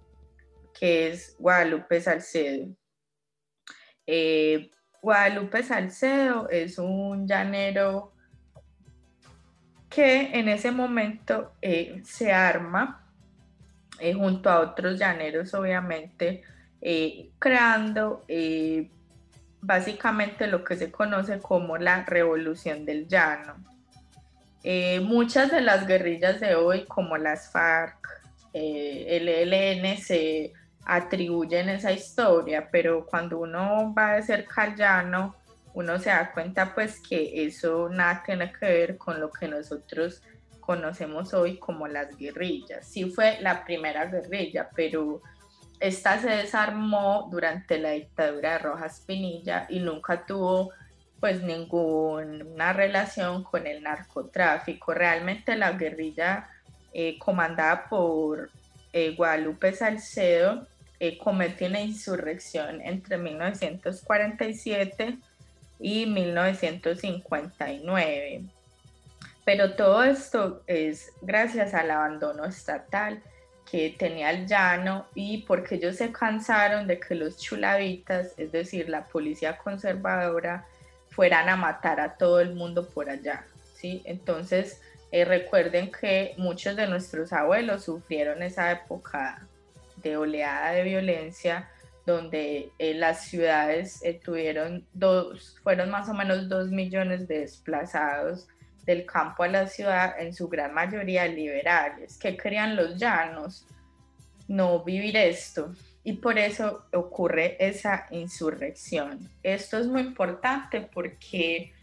que 0.80 1.08
es 1.08 1.36
Guadalupe 1.40 2.00
Salcedo. 2.00 2.68
Guadalupe 5.06 5.62
Salcedo 5.62 6.50
es 6.50 6.80
un 6.80 7.28
llanero 7.28 8.12
que 9.88 10.32
en 10.34 10.50
ese 10.50 10.72
momento 10.72 11.54
eh, 11.62 12.02
se 12.04 12.34
arma 12.34 13.08
eh, 14.00 14.16
junto 14.16 14.50
a 14.50 14.62
otros 14.62 14.98
llaneros, 14.98 15.54
obviamente, 15.54 16.42
creando 17.38 18.26
básicamente 19.62 20.48
lo 20.48 20.64
que 20.64 20.76
se 20.76 20.92
conoce 20.92 21.38
como 21.40 21.78
la 21.78 22.04
revolución 22.04 22.84
del 22.84 23.08
llano. 23.08 23.56
Eh, 24.64 25.02
muchas 25.02 25.52
de 25.52 25.62
las 25.62 25.86
guerrillas 25.86 26.40
de 26.40 26.56
hoy, 26.56 26.86
como 26.86 27.16
las 27.16 27.52
FARC, 27.52 28.08
eh, 28.54 29.06
el 29.10 29.30
ELN, 29.54 29.98
atribuyen 30.86 31.70
esa 31.70 31.92
historia, 31.92 32.70
pero 32.72 33.06
cuando 33.06 33.40
uno 33.40 33.94
va 33.94 34.14
de 34.14 34.24
cerca 34.24 34.64
al 34.64 34.76
llano, 34.76 35.36
uno 35.74 36.00
se 36.00 36.10
da 36.10 36.32
cuenta 36.32 36.74
pues 36.74 37.02
que 37.02 37.46
eso 37.46 37.90
nada 37.90 38.24
tiene 38.26 38.54
que 38.54 38.66
ver 38.66 38.98
con 38.98 39.20
lo 39.20 39.32
que 39.32 39.48
nosotros 39.48 40.22
conocemos 40.62 41.34
hoy 41.34 41.58
como 41.58 41.88
las 41.88 42.16
guerrillas. 42.16 42.88
Sí 42.88 43.10
fue 43.10 43.40
la 43.42 43.66
primera 43.66 44.06
guerrilla, 44.06 44.70
pero 44.76 45.22
esta 45.80 46.20
se 46.20 46.30
desarmó 46.30 47.28
durante 47.32 47.78
la 47.78 47.92
dictadura 47.92 48.54
de 48.54 48.60
Rojas 48.60 49.04
Pinilla 49.06 49.66
y 49.70 49.80
nunca 49.80 50.26
tuvo 50.26 50.72
pues 51.20 51.42
ninguna 51.42 52.74
relación 52.74 53.44
con 53.44 53.68
el 53.68 53.84
narcotráfico. 53.84 54.94
Realmente 54.94 55.56
la 55.56 55.72
guerrilla 55.74 56.48
eh, 56.94 57.18
comandada 57.20 57.88
por 57.90 58.50
eh, 58.94 59.14
Guadalupe 59.16 59.74
Salcedo 59.74 60.68
eh, 61.00 61.18
cometió 61.18 61.68
una 61.68 61.82
insurrección 61.82 62.82
entre 62.82 63.18
1947 63.18 65.18
y 65.80 66.06
1959. 66.06 68.44
Pero 69.44 69.74
todo 69.76 70.04
esto 70.04 70.62
es 70.68 71.12
gracias 71.22 71.74
al 71.74 71.90
abandono 71.92 72.46
estatal 72.46 73.22
que 73.70 73.94
tenía 73.98 74.32
el 74.32 74.48
llano 74.48 75.08
y 75.16 75.40
porque 75.40 75.76
ellos 75.76 75.98
se 75.98 76.12
cansaron 76.12 76.88
de 76.88 77.00
que 77.00 77.16
los 77.16 77.38
chulavitas, 77.38 78.34
es 78.38 78.52
decir, 78.52 78.90
la 78.90 79.06
policía 79.06 79.58
conservadora, 79.58 80.66
fueran 81.10 81.50
a 81.50 81.56
matar 81.56 82.00
a 82.00 82.18
todo 82.18 82.40
el 82.40 82.56
mundo 82.56 82.88
por 82.90 83.10
allá, 83.10 83.46
¿sí? 83.76 84.02
Entonces, 84.06 84.82
eh, 85.12 85.26
recuerden 85.26 85.92
que 85.92 86.34
muchos 86.38 86.76
de 86.76 86.88
nuestros 86.88 87.32
abuelos 87.32 87.86
sufrieron 87.86 88.42
esa 88.44 88.72
época 88.72 89.48
de 90.10 90.18
oleada 90.18 90.72
de 90.72 90.84
violencia 90.84 91.70
donde 92.06 92.72
eh, 92.78 92.94
las 92.94 93.26
ciudades 93.26 94.00
eh, 94.04 94.20
tuvieron 94.24 94.86
dos, 94.94 95.58
fueron 95.64 95.90
más 95.90 96.08
o 96.08 96.14
menos 96.14 96.48
dos 96.48 96.70
millones 96.70 97.28
de 97.28 97.40
desplazados 97.40 98.48
del 98.86 99.06
campo 99.08 99.42
a 99.42 99.48
la 99.48 99.68
ciudad, 99.68 100.14
en 100.20 100.32
su 100.32 100.48
gran 100.48 100.72
mayoría 100.72 101.26
liberales, 101.28 102.20
que 102.20 102.38
querían 102.38 102.76
los 102.76 103.00
llanos, 103.00 103.66
no 104.48 104.84
vivir 104.84 105.18
esto, 105.18 105.74
y 106.04 106.14
por 106.14 106.38
eso 106.38 106.86
ocurre 106.94 107.58
esa 107.60 108.06
insurrección. 108.12 109.28
Esto 109.42 109.80
es 109.80 109.88
muy 109.88 110.02
importante 110.02 110.82
porque 110.82 111.74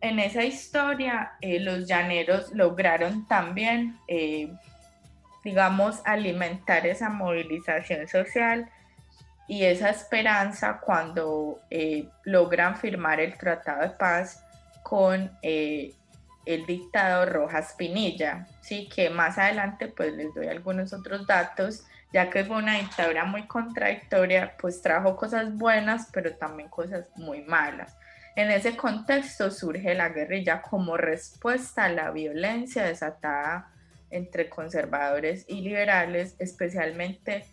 en 0.00 0.20
esa 0.20 0.44
historia 0.44 1.32
eh, 1.40 1.58
los 1.58 1.88
llaneros 1.88 2.52
lograron 2.52 3.26
también, 3.26 3.98
eh, 4.06 4.52
digamos, 5.44 6.00
alimentar 6.04 6.86
esa 6.86 7.08
movilización 7.08 8.08
social 8.08 8.70
y 9.46 9.64
esa 9.64 9.90
esperanza 9.90 10.80
cuando 10.80 11.60
eh, 11.70 12.08
logran 12.24 12.76
firmar 12.76 13.20
el 13.20 13.36
Tratado 13.38 13.82
de 13.82 13.90
Paz 13.90 14.44
con 14.82 15.30
el 15.42 16.66
dictador 16.66 17.30
Rojas 17.30 17.74
Pinilla, 17.76 18.46
sí, 18.60 18.88
que 18.88 19.10
más 19.10 19.36
adelante 19.36 19.88
pues 19.88 20.14
les 20.14 20.34
doy 20.34 20.48
algunos 20.48 20.92
otros 20.92 21.26
datos, 21.26 21.84
ya 22.12 22.30
que 22.30 22.44
fue 22.44 22.56
una 22.56 22.78
dictadura 22.78 23.24
muy 23.24 23.46
contradictoria, 23.46 24.54
pues 24.58 24.80
trajo 24.80 25.14
cosas 25.14 25.54
buenas, 25.54 26.08
pero 26.12 26.34
también 26.36 26.70
cosas 26.70 27.10
muy 27.16 27.42
malas. 27.42 27.96
En 28.34 28.50
ese 28.50 28.76
contexto 28.76 29.50
surge 29.50 29.94
la 29.94 30.10
guerrilla 30.10 30.62
como 30.62 30.96
respuesta 30.96 31.84
a 31.84 31.88
la 31.90 32.10
violencia 32.10 32.84
desatada 32.84 33.70
entre 34.10 34.48
conservadores 34.48 35.44
y 35.48 35.60
liberales, 35.60 36.34
especialmente 36.38 37.44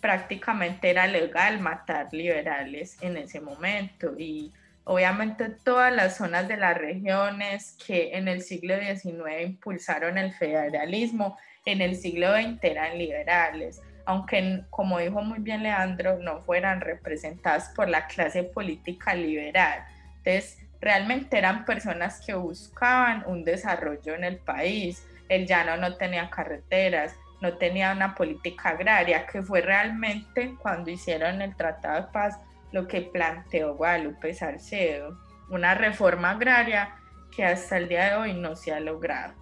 prácticamente 0.00 0.90
era 0.90 1.06
legal 1.06 1.60
matar 1.60 2.08
liberales 2.12 2.96
en 3.00 3.16
ese 3.16 3.40
momento 3.40 4.14
y 4.18 4.52
obviamente 4.84 5.48
todas 5.48 5.92
las 5.92 6.16
zonas 6.16 6.46
de 6.46 6.56
las 6.56 6.76
regiones 6.76 7.76
que 7.84 8.16
en 8.16 8.28
el 8.28 8.42
siglo 8.42 8.76
XIX 8.78 9.42
impulsaron 9.42 10.16
el 10.16 10.32
federalismo, 10.32 11.36
en 11.64 11.80
el 11.80 11.96
siglo 11.96 12.32
XX 12.32 12.62
eran 12.62 12.96
liberales, 12.98 13.82
aunque 14.04 14.62
como 14.70 15.00
dijo 15.00 15.22
muy 15.22 15.40
bien 15.40 15.64
Leandro, 15.64 16.18
no 16.18 16.40
fueran 16.42 16.80
representadas 16.80 17.70
por 17.74 17.88
la 17.88 18.06
clase 18.06 18.44
política 18.44 19.14
liberal. 19.14 19.84
Entonces, 20.18 20.58
realmente 20.80 21.36
eran 21.36 21.64
personas 21.64 22.20
que 22.24 22.34
buscaban 22.34 23.24
un 23.26 23.44
desarrollo 23.44 24.14
en 24.14 24.22
el 24.22 24.36
país. 24.38 25.04
El 25.28 25.46
llano 25.46 25.76
no 25.76 25.96
tenía 25.96 26.30
carreteras, 26.30 27.16
no 27.40 27.56
tenía 27.58 27.92
una 27.92 28.14
política 28.14 28.70
agraria, 28.70 29.26
que 29.26 29.42
fue 29.42 29.60
realmente 29.60 30.54
cuando 30.60 30.90
hicieron 30.90 31.42
el 31.42 31.54
Tratado 31.56 32.06
de 32.06 32.12
Paz 32.12 32.38
lo 32.72 32.86
que 32.86 33.02
planteó 33.02 33.74
Guadalupe 33.74 34.34
Salcedo, 34.34 35.16
una 35.50 35.74
reforma 35.74 36.32
agraria 36.32 36.96
que 37.34 37.44
hasta 37.44 37.78
el 37.78 37.88
día 37.88 38.10
de 38.10 38.16
hoy 38.16 38.34
no 38.34 38.56
se 38.56 38.72
ha 38.72 38.80
logrado. 38.80 39.34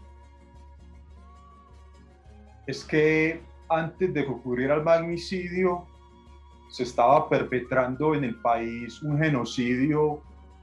Es 2.66 2.84
que 2.84 3.42
antes 3.68 4.12
de 4.12 4.24
que 4.24 4.30
ocurriera 4.30 4.74
el 4.74 4.82
magnicidio, 4.82 5.86
se 6.70 6.82
estaba 6.82 7.28
perpetrando 7.28 8.14
en 8.14 8.24
el 8.24 8.36
país 8.36 9.02
un 9.02 9.18
genocidio 9.18 10.22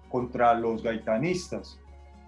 contra 0.10 0.54
los 0.54 0.84
gaitanistas. 0.84 1.80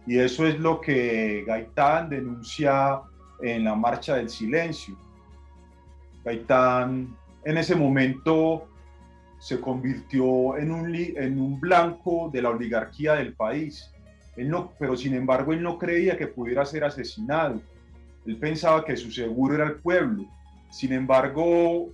Y 0.05 0.19
eso 0.19 0.45
es 0.45 0.59
lo 0.59 0.81
que 0.81 1.43
Gaitán 1.47 2.09
denuncia 2.09 3.01
en 3.41 3.63
la 3.63 3.75
Marcha 3.75 4.15
del 4.15 4.29
Silencio. 4.29 4.97
Gaitán 6.23 7.15
en 7.45 7.57
ese 7.57 7.75
momento 7.75 8.67
se 9.39 9.59
convirtió 9.59 10.57
en 10.57 10.71
un, 10.71 10.95
en 10.95 11.39
un 11.39 11.59
blanco 11.59 12.29
de 12.31 12.41
la 12.41 12.49
oligarquía 12.49 13.15
del 13.15 13.33
país. 13.33 13.91
Él 14.37 14.49
no, 14.49 14.71
pero 14.79 14.95
sin 14.95 15.13
embargo 15.13 15.53
él 15.53 15.61
no 15.61 15.77
creía 15.77 16.17
que 16.17 16.27
pudiera 16.27 16.65
ser 16.65 16.83
asesinado. 16.83 17.61
Él 18.25 18.37
pensaba 18.37 18.85
que 18.85 18.95
su 18.95 19.11
seguro 19.11 19.55
era 19.55 19.65
el 19.65 19.75
pueblo. 19.75 20.25
Sin 20.69 20.93
embargo, 20.93 21.91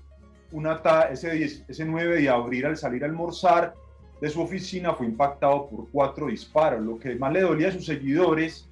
una 0.52 0.82
ese, 1.12 1.64
ese 1.68 1.86
9 1.86 2.22
de 2.22 2.30
abril 2.30 2.68
al 2.68 2.78
salir 2.78 3.04
a 3.04 3.08
almorzar 3.08 3.74
de 4.20 4.30
su 4.30 4.42
oficina 4.42 4.94
fue 4.94 5.06
impactado 5.06 5.68
por 5.70 5.90
cuatro 5.90 6.28
disparos. 6.28 6.84
Lo 6.84 7.00
que 7.00 7.16
más 7.16 7.32
le 7.32 7.42
dolía 7.42 7.70
a 7.70 7.72
sus 7.72 7.86
seguidores 7.86 8.68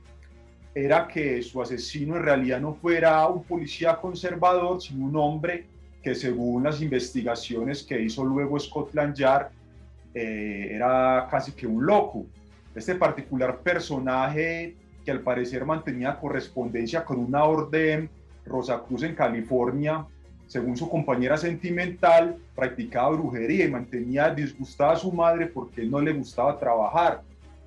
era 0.76 1.08
que 1.08 1.42
su 1.42 1.62
asesino 1.62 2.18
en 2.18 2.24
realidad 2.24 2.62
no 2.62 2.74
fuera 2.74 3.28
un 3.28 3.44
policía 3.44 3.96
conservador, 3.96 4.82
sino 4.82 5.06
un 5.06 5.16
hombre 5.16 5.66
que 6.04 6.14
según 6.14 6.64
las 6.64 6.82
investigaciones 6.82 7.84
que 7.84 8.02
hizo 8.02 8.24
luego 8.24 8.60
Scotland 8.60 9.16
Yard, 9.16 9.48
eh, 10.14 10.70
era 10.72 11.28
casi 11.30 11.52
que 11.52 11.66
un 11.68 11.86
loco. 11.86 12.26
Este 12.76 12.96
particular 12.96 13.60
personaje 13.60 14.76
que 15.04 15.12
al 15.12 15.22
parecer 15.22 15.66
mantenía 15.66 16.20
correspondencia 16.20 17.04
con 17.04 17.20
una 17.20 17.44
orden 17.44 18.10
Rosacruz 18.46 19.04
en 19.04 19.16
California, 19.16 20.06
según 20.48 20.78
su 20.78 20.90
compañera 20.90 21.38
sentimental, 21.38 22.38
practicaba 22.56 23.10
brujería 23.10 23.66
y 23.66 23.72
mantenía 23.72 24.30
disgustada 24.34 24.94
a 24.94 24.98
su 24.98 25.12
madre 25.12 25.48
porque 25.48 25.84
no 25.84 26.00
le 26.00 26.14
gustaba 26.14 26.58
trabajar. 26.58 27.22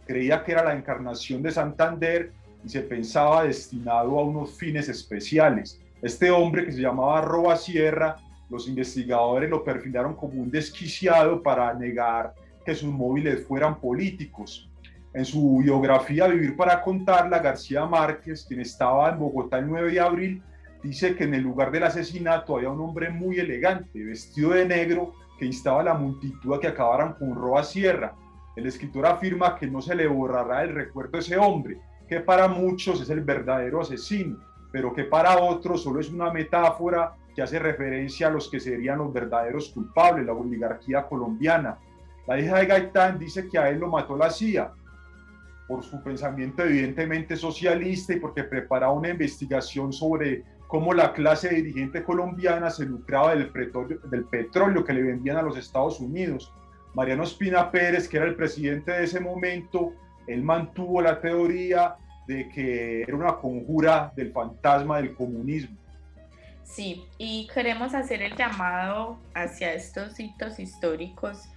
Creía 0.06 0.42
que 0.42 0.52
era 0.52 0.64
la 0.64 0.74
encarnación 0.74 1.42
de 1.42 1.50
Santander 1.50 2.32
y 2.64 2.68
se 2.70 2.80
pensaba 2.80 3.44
destinado 3.44 4.18
a 4.18 4.24
unos 4.24 4.56
fines 4.56 4.88
especiales. 4.88 5.78
Este 6.00 6.30
hombre 6.30 6.64
que 6.64 6.72
se 6.72 6.80
llamaba 6.80 7.20
Roba 7.20 7.56
Sierra, 7.56 8.16
los 8.48 8.66
investigadores 8.66 9.50
lo 9.50 9.62
perfilaron 9.62 10.16
como 10.16 10.40
un 10.40 10.50
desquiciado 10.50 11.42
para 11.42 11.74
negar 11.74 12.34
que 12.64 12.74
sus 12.74 12.90
móviles 12.90 13.46
fueran 13.46 13.78
políticos. 13.78 14.70
En 15.12 15.24
su 15.26 15.58
biografía 15.58 16.28
Vivir 16.28 16.56
para 16.56 16.80
contarla, 16.82 17.40
García 17.40 17.84
Márquez, 17.84 18.44
quien 18.46 18.60
estaba 18.60 19.10
en 19.10 19.18
Bogotá 19.18 19.58
el 19.58 19.68
9 19.68 19.92
de 19.92 20.00
abril, 20.00 20.42
dice 20.82 21.14
que 21.14 21.24
en 21.24 21.34
el 21.34 21.42
lugar 21.42 21.70
del 21.70 21.84
asesinato 21.84 22.56
había 22.56 22.70
un 22.70 22.80
hombre 22.80 23.10
muy 23.10 23.38
elegante, 23.38 24.02
vestido 24.04 24.50
de 24.50 24.66
negro, 24.66 25.14
que 25.38 25.46
instaba 25.46 25.80
a 25.80 25.84
la 25.84 25.94
multitud 25.94 26.54
a 26.54 26.60
que 26.60 26.68
acabaran 26.68 27.14
con 27.14 27.34
Roa 27.34 27.62
Sierra. 27.62 28.14
El 28.56 28.66
escritor 28.66 29.06
afirma 29.06 29.56
que 29.56 29.66
no 29.66 29.80
se 29.80 29.94
le 29.94 30.06
borrará 30.06 30.62
el 30.62 30.74
recuerdo 30.74 31.12
de 31.12 31.18
ese 31.20 31.38
hombre, 31.38 31.78
que 32.08 32.20
para 32.20 32.48
muchos 32.48 33.00
es 33.00 33.10
el 33.10 33.20
verdadero 33.20 33.80
asesino, 33.80 34.38
pero 34.72 34.92
que 34.92 35.04
para 35.04 35.38
otros 35.38 35.82
solo 35.82 36.00
es 36.00 36.10
una 36.10 36.32
metáfora 36.32 37.14
que 37.34 37.42
hace 37.42 37.58
referencia 37.58 38.26
a 38.26 38.30
los 38.30 38.50
que 38.50 38.60
serían 38.60 38.98
los 38.98 39.12
verdaderos 39.12 39.70
culpables, 39.70 40.26
la 40.26 40.32
oligarquía 40.32 41.06
colombiana. 41.06 41.78
La 42.26 42.38
hija 42.38 42.58
de 42.58 42.66
Gaitán 42.66 43.18
dice 43.18 43.48
que 43.48 43.58
a 43.58 43.70
él 43.70 43.78
lo 43.78 43.88
mató 43.88 44.16
la 44.16 44.30
CIA 44.30 44.72
por 45.70 45.84
su 45.84 46.02
pensamiento 46.02 46.64
evidentemente 46.64 47.36
socialista 47.36 48.12
y 48.12 48.18
porque 48.18 48.42
preparaba 48.42 48.92
una 48.92 49.10
investigación 49.10 49.92
sobre 49.92 50.42
cómo 50.70 50.94
la 50.94 51.12
clase 51.12 51.48
dirigente 51.48 52.04
colombiana 52.04 52.70
se 52.70 52.86
lucraba 52.86 53.34
del 53.34 53.48
petróleo, 53.48 53.98
del 54.04 54.24
petróleo 54.24 54.84
que 54.84 54.92
le 54.92 55.02
vendían 55.02 55.36
a 55.36 55.42
los 55.42 55.58
Estados 55.58 55.98
Unidos. 55.98 56.54
Mariano 56.94 57.24
Espina 57.24 57.72
Pérez, 57.72 58.08
que 58.08 58.18
era 58.18 58.26
el 58.26 58.36
presidente 58.36 58.92
de 58.92 59.02
ese 59.02 59.18
momento, 59.18 59.92
él 60.28 60.44
mantuvo 60.44 61.02
la 61.02 61.20
teoría 61.20 61.96
de 62.28 62.48
que 62.50 63.02
era 63.02 63.16
una 63.16 63.34
conjura 63.36 64.12
del 64.14 64.30
fantasma 64.30 64.98
del 64.98 65.12
comunismo. 65.14 65.76
Sí, 66.62 67.04
y 67.18 67.48
queremos 67.52 67.92
hacer 67.92 68.22
el 68.22 68.36
llamado 68.36 69.18
hacia 69.34 69.74
estos 69.74 70.20
hitos 70.20 70.60
históricos 70.60 71.48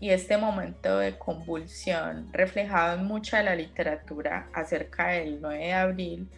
y 0.00 0.10
este 0.10 0.38
momento 0.38 0.98
de 0.98 1.16
convulsión 1.16 2.32
reflejado 2.32 2.98
en 2.98 3.06
mucha 3.06 3.38
de 3.38 3.44
la 3.44 3.54
literatura 3.54 4.48
acerca 4.52 5.06
del 5.06 5.40
9 5.40 5.56
de 5.56 5.72
abril, 5.72 6.28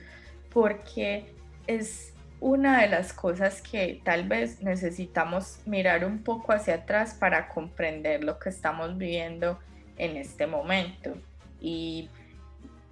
porque 0.52 1.34
es 1.66 2.12
una 2.40 2.82
de 2.82 2.88
las 2.88 3.12
cosas 3.12 3.60
que 3.62 4.00
tal 4.04 4.28
vez 4.28 4.62
necesitamos 4.62 5.60
mirar 5.66 6.04
un 6.04 6.22
poco 6.22 6.52
hacia 6.52 6.74
atrás 6.74 7.14
para 7.14 7.48
comprender 7.48 8.22
lo 8.22 8.38
que 8.38 8.48
estamos 8.48 8.96
viviendo 8.96 9.58
en 9.96 10.16
este 10.16 10.46
momento. 10.46 11.14
Y 11.60 12.08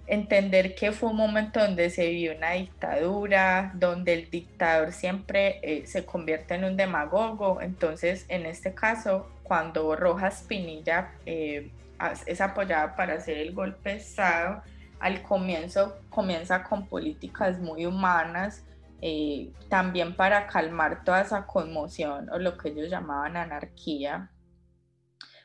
entender 0.07 0.75
que 0.75 0.91
fue 0.91 1.09
un 1.09 1.17
momento 1.17 1.59
donde 1.59 1.89
se 1.89 2.07
vivió 2.07 2.35
una 2.35 2.51
dictadura, 2.51 3.71
donde 3.75 4.13
el 4.13 4.29
dictador 4.29 4.93
siempre 4.93 5.59
eh, 5.61 5.85
se 5.85 6.05
convierte 6.05 6.55
en 6.55 6.63
un 6.63 6.77
demagogo. 6.77 7.61
Entonces, 7.61 8.25
en 8.29 8.45
este 8.45 8.73
caso, 8.73 9.29
cuando 9.43 9.95
Rojas 9.95 10.43
Pinilla 10.47 11.11
eh, 11.25 11.71
es 12.25 12.41
apoyada 12.41 12.95
para 12.95 13.15
hacer 13.15 13.37
el 13.37 13.53
golpe 13.53 13.91
de 13.91 13.97
Estado, 13.97 14.61
al 14.99 15.21
comienzo 15.21 15.97
comienza 16.09 16.63
con 16.63 16.87
políticas 16.87 17.59
muy 17.59 17.85
humanas, 17.85 18.63
eh, 19.01 19.51
también 19.69 20.15
para 20.15 20.47
calmar 20.47 21.03
toda 21.03 21.21
esa 21.21 21.45
conmoción 21.45 22.29
o 22.31 22.39
lo 22.39 22.57
que 22.57 22.69
ellos 22.69 22.89
llamaban 22.89 23.37
anarquía. 23.37 24.31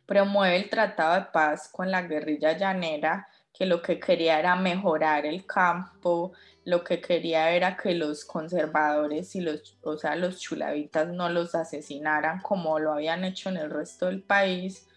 Promueve 0.07 0.57
el 0.57 0.71
Tratado 0.71 1.15
de 1.15 1.27
Paz 1.33 1.69
con 1.71 1.91
la 1.91 2.03
guerrilla 2.03 2.57
llanera, 2.57 3.29
que 3.53 3.67
lo 3.67 3.83
que 3.83 4.01
quería 4.01 4.39
era 4.39 4.57
mejorar 4.57 5.27
el 5.27 5.45
campo, 5.47 6.33
lo 6.65 6.83
que 6.85 7.01
quería 7.01 7.51
era 7.51 7.77
que 7.77 7.95
los 7.95 8.25
conservadores 8.25 9.35
y 9.37 9.41
los, 9.41 9.77
o 9.83 9.97
sea, 9.99 10.17
los 10.17 10.41
chulavitas 10.41 11.09
no 11.09 11.29
los 11.29 11.55
asesinaran 11.55 12.41
como 12.41 12.79
lo 12.79 12.93
habían 12.93 13.25
hecho 13.25 13.51
en 13.51 13.59
el 13.59 13.71
resto 13.71 14.07
del 14.07 14.23
país. 14.23 14.89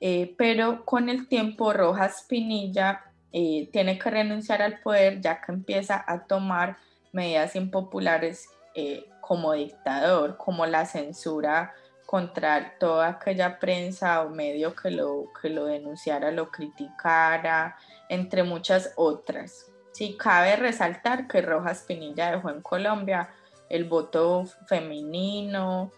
Eh, 0.00 0.34
pero 0.38 0.84
con 0.86 1.10
el 1.10 1.28
tiempo 1.28 1.74
Rojas 1.74 2.24
Pinilla 2.26 3.04
eh, 3.32 3.68
tiene 3.70 3.98
que 3.98 4.10
renunciar 4.10 4.62
al 4.62 4.80
poder 4.80 5.20
ya 5.20 5.42
que 5.42 5.52
empieza 5.52 6.02
a 6.06 6.26
tomar 6.26 6.78
medidas 7.12 7.56
impopulares 7.56 8.48
eh, 8.74 9.08
como 9.20 9.52
dictador, 9.52 10.36
como 10.36 10.66
la 10.66 10.86
censura 10.86 11.74
contra 12.06 12.76
toda 12.78 13.08
aquella 13.08 13.60
prensa 13.60 14.22
o 14.22 14.30
medio 14.30 14.74
que 14.74 14.90
lo, 14.90 15.26
que 15.40 15.48
lo 15.48 15.66
denunciara, 15.66 16.32
lo 16.32 16.50
criticara, 16.50 17.76
entre 18.08 18.42
muchas 18.42 18.92
otras. 18.96 19.70
Sí, 19.92 20.16
cabe 20.18 20.56
resaltar 20.56 21.28
que 21.28 21.40
Rojas 21.40 21.84
Pinilla 21.86 22.32
dejó 22.32 22.50
en 22.50 22.62
Colombia 22.62 23.30
el 23.68 23.84
voto 23.84 24.44
femenino, 24.66 25.92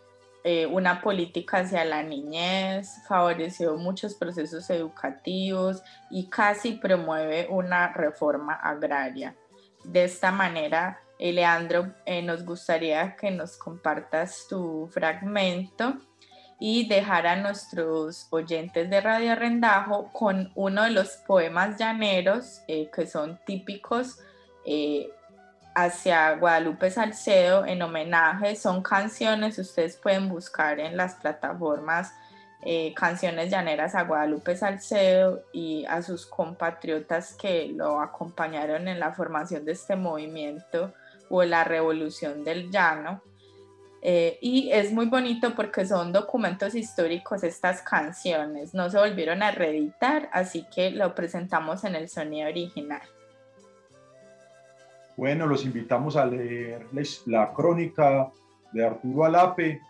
eh, 0.45 0.67
una 0.67 1.01
política 1.01 1.59
hacia 1.59 1.85
la 1.85 2.03
niñez, 2.03 2.91
favoreció 3.07 3.77
muchos 3.77 4.15
procesos 4.15 4.69
educativos 4.71 5.83
y 6.11 6.29
casi 6.29 6.73
promueve 6.73 7.47
una 7.49 7.93
reforma 7.93 8.55
agraria. 8.55 9.37
De 9.85 10.05
esta 10.05 10.33
manera, 10.33 11.01
eh, 11.29 11.33
Leandro, 11.33 11.95
eh, 12.05 12.23
nos 12.23 12.45
gustaría 12.45 13.17
que 13.17 13.31
nos 13.31 13.57
compartas 13.57 14.47
tu 14.49 14.89
fragmento 14.93 15.95
y 16.59 16.89
dejar 16.89 17.27
a 17.27 17.37
nuestros 17.37 18.27
oyentes 18.31 18.89
de 18.91 19.01
Radio 19.01 19.35
Rendajo 19.35 20.11
con 20.13 20.51
uno 20.55 20.85
de 20.85 20.91
los 20.91 21.17
poemas 21.27 21.79
llaneros 21.79 22.63
que 22.67 23.07
son 23.07 23.41
típicos 23.45 24.21
hacia 25.75 26.37
Guadalupe 26.37 26.91
Salcedo 26.91 27.67
en 27.67 27.83
homenaje. 27.83 28.55
Son 28.55 28.81
canciones, 28.83 29.59
ustedes 29.59 29.97
pueden 29.97 30.29
buscar 30.29 30.79
en 30.79 30.97
las 30.97 31.17
plataformas 31.17 32.13
eh, 32.65 32.95
canciones 32.95 33.51
llaneras 33.51 33.97
a 33.97 34.05
Guadalupe 34.05 34.57
Salcedo 34.57 35.43
y 35.53 35.85
a 35.87 36.01
sus 36.01 36.27
compatriotas 36.27 37.35
que 37.35 37.73
lo 37.75 38.01
acompañaron 38.01 38.87
en 38.87 39.01
la 39.01 39.13
formación 39.13 39.65
de 39.65 39.73
este 39.73 39.97
movimiento 39.97 40.95
o 41.33 41.43
la 41.45 41.65
revolución 41.65 42.45
del 42.45 42.71
llano. 42.71 43.23
Eh, 44.03 44.39
y 44.43 44.71
es 44.71 44.93
muy 44.93 45.07
bonito 45.07 45.55
porque 45.55 45.87
son 45.87 46.13
documentos 46.13 46.75
históricos 46.75 47.43
estas 47.43 47.83
canciones, 47.83 48.75
no 48.75 48.91
se 48.91 48.99
volvieron 48.99 49.43
a 49.43 49.53
reeditar, 49.53 50.29
así 50.33 50.67
que 50.75 50.91
lo 50.91 51.15
presentamos 51.15 51.85
en 51.85 51.95
el 51.95 52.09
sonido 52.09 52.49
original. 52.49 53.01
Bueno, 55.17 55.47
los 55.47 55.65
invitamos 55.65 56.17
a 56.17 56.27
leer 56.27 56.87
la 57.27 57.53
crónica 57.53 58.31
de 58.73 58.85
Arturo 58.85 59.25
Alape. 59.25 59.81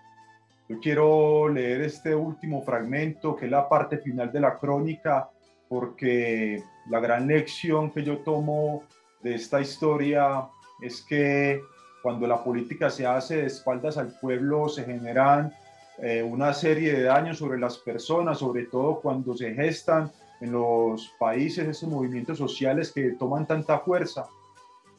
Yo 0.68 0.78
quiero 0.78 1.48
leer 1.48 1.80
este 1.80 2.14
último 2.14 2.62
fragmento, 2.62 3.34
que 3.34 3.46
es 3.46 3.50
la 3.50 3.68
parte 3.68 3.98
final 3.98 4.30
de 4.30 4.40
la 4.40 4.58
crónica, 4.58 5.30
porque 5.68 6.62
la 6.90 7.00
gran 7.00 7.26
lección 7.26 7.90
que 7.90 8.04
yo 8.04 8.18
tomo 8.18 8.82
de 9.22 9.36
esta 9.36 9.60
historia 9.60 10.48
es 10.82 11.02
que 11.02 11.62
cuando 12.02 12.26
la 12.26 12.42
política 12.42 12.90
se 12.90 13.06
hace 13.06 13.36
de 13.36 13.46
espaldas 13.46 13.96
al 13.96 14.18
pueblo 14.20 14.68
se 14.68 14.84
generan 14.84 15.52
eh, 15.98 16.22
una 16.22 16.52
serie 16.52 16.92
de 16.92 17.04
daños 17.04 17.38
sobre 17.38 17.58
las 17.58 17.78
personas, 17.78 18.38
sobre 18.38 18.64
todo 18.64 19.00
cuando 19.00 19.34
se 19.36 19.54
gestan 19.54 20.10
en 20.40 20.52
los 20.52 21.14
países 21.18 21.68
esos 21.68 21.88
movimientos 21.88 22.36
sociales 22.36 22.90
que 22.90 23.12
toman 23.12 23.46
tanta 23.46 23.78
fuerza. 23.78 24.26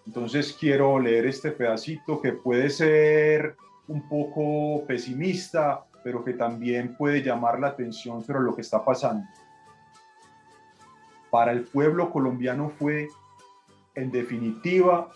Entonces 0.06 0.56
quiero 0.58 1.00
leer 1.00 1.26
este 1.26 1.52
pedacito 1.52 2.22
que 2.22 2.32
puede 2.32 2.70
ser 2.70 3.58
un 3.88 4.08
poco 4.08 4.86
pesimista, 4.86 5.86
pero 6.04 6.24
que 6.24 6.34
también 6.34 6.96
puede 6.96 7.22
llamar 7.22 7.60
la 7.60 7.68
atención 7.68 8.24
sobre 8.24 8.40
lo 8.42 8.56
que 8.56 8.62
está 8.62 8.84
pasando. 8.84 9.26
Para 11.30 11.52
el 11.52 11.64
pueblo 11.64 12.12
colombiano 12.12 12.70
fue, 12.70 13.10
en 13.96 14.12
definitiva, 14.12 15.10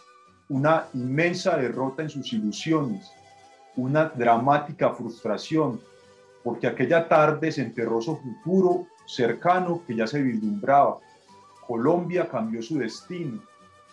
una 0.49 0.87
inmensa 0.93 1.57
derrota 1.57 2.03
en 2.03 2.09
sus 2.09 2.31
ilusiones, 2.33 3.11
una 3.75 4.05
dramática 4.05 4.91
frustración, 4.93 5.79
porque 6.43 6.67
aquella 6.67 7.07
tarde 7.07 7.51
se 7.51 7.61
enterró 7.61 8.01
su 8.01 8.17
futuro 8.17 8.87
cercano 9.05 9.81
que 9.85 9.95
ya 9.95 10.07
se 10.07 10.21
vislumbraba. 10.21 10.99
Colombia 11.67 12.27
cambió 12.29 12.61
su 12.61 12.77
destino 12.77 13.41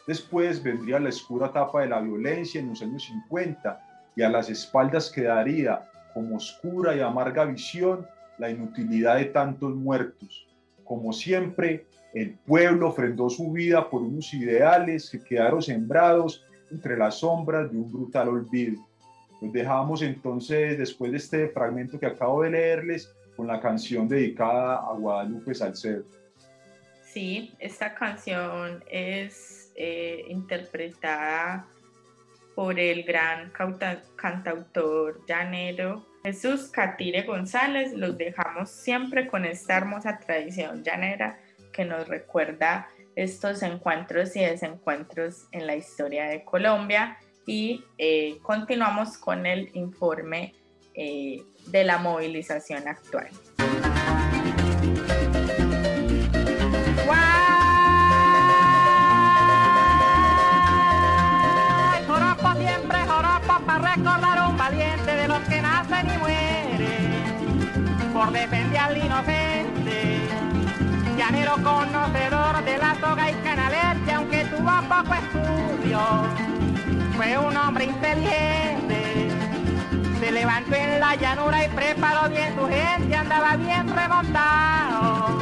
Después 0.07 0.63
vendría 0.63 1.01
la 1.01 1.09
oscura 1.09 1.47
etapa 1.47 1.81
de 1.81 1.89
la 1.89 2.01
violencia 2.01 2.61
en 2.61 2.69
los 2.69 2.83
años 2.83 3.05
50 3.05 3.81
y 4.17 4.23
a 4.23 4.29
las 4.29 4.51
espaldas 4.51 5.11
quedaría 5.11 5.89
como 6.13 6.37
oscura 6.37 6.95
y 6.95 7.01
amarga 7.01 7.45
visión 7.47 8.07
la 8.39 8.51
inutilidad 8.51 9.17
de 9.17 9.27
tantos 9.27 9.75
muertos. 9.75 10.47
Como 10.85 11.13
siempre, 11.13 11.87
el 12.15 12.35
pueblo 12.47 12.89
ofrendó 12.89 13.29
su 13.29 13.51
vida 13.51 13.91
por 13.91 14.03
unos 14.03 14.33
ideales 14.33 15.11
que 15.11 15.21
quedaron 15.21 15.61
sembrados 15.61 16.45
entre 16.71 16.97
las 16.97 17.17
sombras 17.17 17.71
de 17.71 17.77
un 17.77 17.91
brutal 17.91 18.29
olvido. 18.29 18.81
Nos 19.41 19.53
dejamos 19.53 20.01
entonces, 20.01 20.79
después 20.79 21.11
de 21.11 21.19
este 21.19 21.49
fragmento 21.49 21.99
que 21.99 22.07
acabo 22.07 22.43
de 22.43 22.51
leerles, 22.51 23.13
con 23.37 23.49
la 23.49 23.61
canción 23.61 24.09
dedicada 24.09 24.77
a 24.77 24.93
Guadalupe 24.93 25.55
Salcedo. 25.55 26.05
Sí, 27.03 27.53
esta 27.59 27.95
canción 27.95 28.83
es 28.89 29.73
eh, 29.75 30.25
interpretada 30.29 31.67
por 32.55 32.79
el 32.79 33.03
gran 33.03 33.53
cantautor 34.17 35.25
llanero 35.27 36.07
Jesús 36.23 36.69
Catire 36.69 37.23
González. 37.23 37.93
Los 37.93 38.17
dejamos 38.17 38.71
siempre 38.71 39.27
con 39.27 39.45
esta 39.45 39.77
hermosa 39.77 40.19
tradición 40.21 40.83
llanera 40.85 41.39
que 41.75 41.85
nos 41.85 42.09
recuerda 42.09 42.89
estos 43.17 43.63
encuentros 43.63 44.35
y 44.37 44.41
desencuentros 44.41 45.47
en 45.53 45.67
la 45.67 45.77
historia 45.77 46.27
de 46.27 46.45
Colombia. 46.45 47.19
Y 47.47 47.85
eh, 47.99 48.39
continuamos 48.43 49.19
con 49.19 49.45
el 49.45 49.71
informe 49.75 50.55
eh, 50.95 51.43
de 51.67 51.85
la 51.85 51.99
movilización 51.99 52.89
actual. 52.89 53.29
por 68.15 68.31
defender 68.31 68.79
al 68.79 68.97
inocente. 68.97 69.74
Llanero 71.25 71.55
conocedor 71.55 72.63
de 72.67 72.77
la 72.77 72.95
toga 73.01 73.31
y 73.31 73.35
canalete, 73.37 74.13
aunque 74.13 74.45
tuvo 74.45 74.71
poco 74.83 75.15
estudio, 75.15 75.99
fue 77.17 77.39
un 77.39 77.57
hombre 77.57 77.87
inteligente. 77.87 79.31
Se 80.21 80.31
levantó 80.31 80.75
en 80.75 81.01
la 81.01 81.15
llanura 81.15 81.65
y 81.65 81.69
preparó 81.71 82.29
bien 82.29 82.55
su 82.55 82.69
gente, 82.69 83.17
andaba 83.17 83.57
bien 83.57 83.89
remontado, 83.89 85.41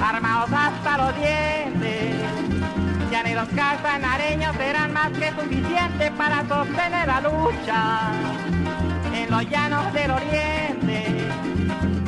armados 0.00 0.50
hasta 0.52 0.96
los 0.98 1.16
dientes. 1.16 2.14
Llaneros 3.10 3.48
casanareños 3.48 4.54
eran 4.60 4.92
más 4.92 5.10
que 5.10 5.30
suficientes 5.30 6.12
para 6.12 6.46
sostener 6.46 7.08
la 7.08 7.20
lucha 7.20 8.12
en 9.12 9.28
los 9.28 9.50
llanos 9.50 9.92
del 9.92 10.10
oriente. 10.12 11.13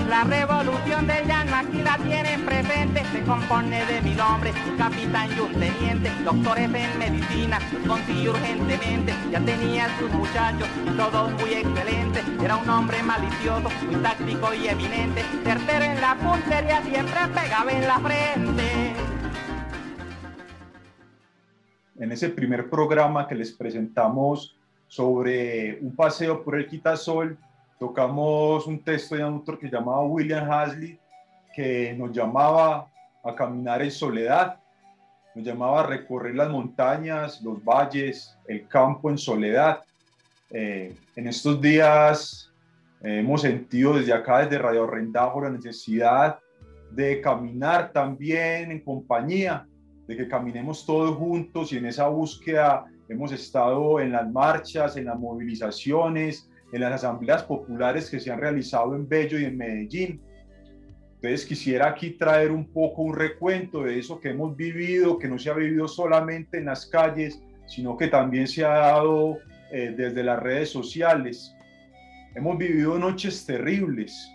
La 0.09 0.23
revolución 0.23 1.07
del 1.09 1.27
llano 1.27 1.57
aquí 1.57 1.83
la 1.83 1.99
tienen 1.99 2.45
presente, 2.47 3.05
se 3.07 3.23
compone 3.23 3.85
de 3.87 4.01
mil 4.03 4.21
hombres, 4.21 4.55
un 4.69 4.77
capitán 4.77 5.29
y 5.37 5.41
un 5.41 5.53
teniente, 5.53 6.11
doctores 6.25 6.71
en 6.73 6.99
medicina, 6.99 7.59
consiguió 7.87 8.31
urgentemente, 8.31 9.13
ya 9.33 9.41
tenía 9.41 9.89
sus 9.99 10.09
muchachos, 10.13 10.69
todos 10.97 11.33
muy 11.33 11.55
excelentes, 11.55 12.25
era 12.41 12.57
un 12.57 12.71
hombre 12.71 13.03
malicioso, 13.03 13.69
muy 13.85 13.97
táctico 13.97 14.55
y 14.55 14.69
eminente, 14.69 15.23
certero 15.43 15.85
en 15.85 16.01
la 16.01 16.15
puntería, 16.15 16.83
siempre 16.83 17.21
pegaba 17.35 17.73
en 17.73 17.89
la 17.89 17.99
frente. 17.99 18.93
En 21.99 22.13
ese 22.13 22.29
primer 22.29 22.71
programa 22.71 23.27
que 23.27 23.35
les 23.35 23.51
presentamos 23.51 24.57
sobre 24.87 25.81
un 25.81 25.97
paseo 25.97 26.45
por 26.45 26.55
el 26.55 26.69
Quitasol, 26.69 27.37
tocamos 27.79 28.67
un 28.67 28.83
texto 28.83 29.15
de 29.15 29.25
un 29.25 29.35
autor 29.35 29.59
que 29.59 29.69
llamaba 29.69 30.05
William 30.05 30.51
Hasley, 30.51 30.99
que 31.55 31.95
nos 31.97 32.13
llamaba 32.13 32.89
a 33.25 33.35
caminar 33.35 33.83
en 33.83 33.91
soledad, 33.91 34.61
nos 35.35 35.45
llamaba 35.45 35.81
a 35.81 35.87
recorrer 35.87 36.35
las 36.35 36.49
montañas, 36.49 37.43
los 37.43 37.63
valles, 37.63 38.37
el 38.47 38.67
campo 38.69 39.11
en 39.11 39.19
soledad. 39.19 39.81
Eh, 40.51 40.95
en 41.17 41.27
estos 41.29 41.61
días 41.61 42.53
eh, 43.03 43.19
hemos 43.21 43.43
sentido 43.43 43.95
desde 43.95 44.13
acá, 44.13 44.41
desde 44.41 44.59
Radio 44.59 44.87
Rendajo, 44.87 45.43
la 45.43 45.51
necesidad 45.51 46.39
de 46.91 47.21
caminar 47.21 47.93
también 47.93 48.71
en 48.71 48.81
compañía, 48.81 49.67
de 50.07 50.17
que 50.17 50.29
caminemos 50.29 50.87
todos 50.87 51.17
juntos 51.17 51.73
y 51.73 51.79
en 51.79 51.87
esa 51.87 52.09
búsqueda 52.09 52.87
hemos 53.09 53.33
estado 53.33 54.01
en 54.01 54.13
las 54.13 54.31
marchas, 54.31 54.97
en 54.97 55.07
las 55.07 55.19
movilizaciones, 55.19 56.49
en 56.73 56.81
las 56.81 56.93
asambleas 56.93 57.45
populares 57.45 58.11
que 58.11 58.21
se 58.21 58.31
han 58.31 58.41
realizado 58.41 58.95
en 58.95 59.09
Bello 59.09 59.39
y 59.39 59.45
en 59.45 59.57
Medellín. 59.57 60.21
Entonces 61.17 61.47
quisiera 61.47 61.89
aquí 61.89 62.11
traer 62.11 62.51
un 62.51 62.71
poco 62.73 63.03
un 63.03 63.15
recuento 63.15 63.83
de 63.85 63.99
eso 63.99 64.21
que 64.21 64.31
hemos 64.31 64.57
vivido, 64.57 65.19
que 65.19 65.29
no 65.29 65.39
se 65.39 65.51
ha 65.51 65.55
vivido 65.55 65.89
solamente 65.89 66.59
en 66.59 66.67
las 66.67 66.87
calles, 66.87 67.43
sino 67.67 67.97
que 67.97 68.09
también 68.09 68.47
se 68.47 68.65
ha 68.65 68.69
dado 68.69 69.39
eh, 69.73 69.95
desde 69.97 70.23
las 70.23 70.43
redes 70.43 70.71
sociales. 70.71 71.55
Hemos 72.35 72.59
vivido 72.59 72.99
noches 72.99 73.45
terribles. 73.47 74.31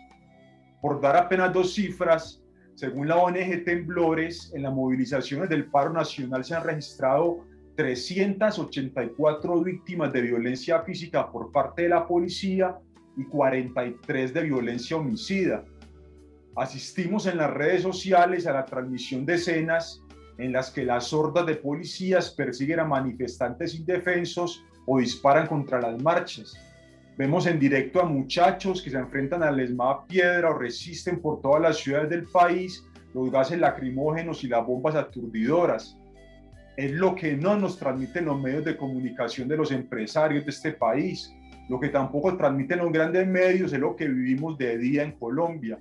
Por 0.82 1.00
dar 1.00 1.16
apenas 1.16 1.54
dos 1.54 1.76
cifras, 1.76 2.42
según 2.76 3.08
la 3.08 3.18
ONG 3.18 3.64
Temblores, 3.64 4.52
en 4.56 4.64
las 4.64 4.74
movilizaciones 4.74 5.50
del 5.50 5.66
paro 5.66 5.94
nacional 5.94 6.44
se 6.44 6.56
han 6.56 6.64
registrado 6.64 7.46
384 7.76 9.62
víctimas 9.62 10.12
de 10.14 10.22
violencia 10.22 10.82
física 10.82 11.32
por 11.32 11.52
parte 11.52 11.84
de 11.84 11.90
la 11.90 12.08
policía 12.08 12.78
y 13.18 13.24
43 13.26 14.34
de 14.34 14.44
violencia 14.44 14.98
homicida. 14.98 15.64
Asistimos 16.56 17.26
en 17.28 17.38
las 17.38 17.52
redes 17.52 17.84
sociales 17.84 18.46
a 18.46 18.54
la 18.54 18.66
transmisión 18.66 19.26
de 19.26 19.36
escenas 19.36 20.04
en 20.38 20.52
las 20.52 20.72
que 20.72 20.84
las 20.84 21.14
hordas 21.14 21.46
de 21.46 21.56
policías 21.56 22.32
persiguen 22.32 22.80
a 22.80 22.86
manifestantes 22.86 23.76
indefensos 23.76 24.64
o 24.86 25.00
disparan 25.00 25.48
contra 25.48 25.80
las 25.80 26.02
marchas. 26.02 26.54
Vemos 27.18 27.46
en 27.46 27.60
directo 27.60 28.02
a 28.02 28.06
muchachos 28.06 28.82
que 28.82 28.90
se 28.90 28.98
enfrentan 28.98 29.44
a 29.44 29.52
la 29.52 30.06
piedra 30.08 30.50
o 30.50 30.58
resisten 30.58 31.22
por 31.22 31.42
todas 31.42 31.62
las 31.62 31.78
ciudades 31.78 32.10
del 32.10 32.24
país 32.24 32.86
los 33.14 33.30
gases 33.30 33.60
lacrimógenos 33.60 34.44
y 34.44 34.48
las 34.48 34.66
bombas 34.66 34.96
aturdidoras. 34.96 35.98
Es 36.78 36.92
lo 36.92 37.16
que 37.16 37.36
no 37.36 37.58
nos 37.58 37.78
transmiten 37.78 38.26
los 38.26 38.42
medios 38.42 38.66
de 38.66 38.78
comunicación 38.78 39.48
de 39.48 39.58
los 39.58 39.72
empresarios 39.72 40.46
de 40.46 40.52
este 40.52 40.72
país. 40.72 41.34
Lo 41.70 41.80
que 41.80 41.90
tampoco 41.90 42.36
transmiten 42.38 42.80
los 42.80 42.92
grandes 42.92 43.28
medios 43.28 43.74
es 43.74 43.80
lo 43.80 43.96
que 43.96 44.08
vivimos 44.08 44.58
de 44.58 44.78
día 44.78 45.04
en 45.04 45.12
Colombia. 45.14 45.78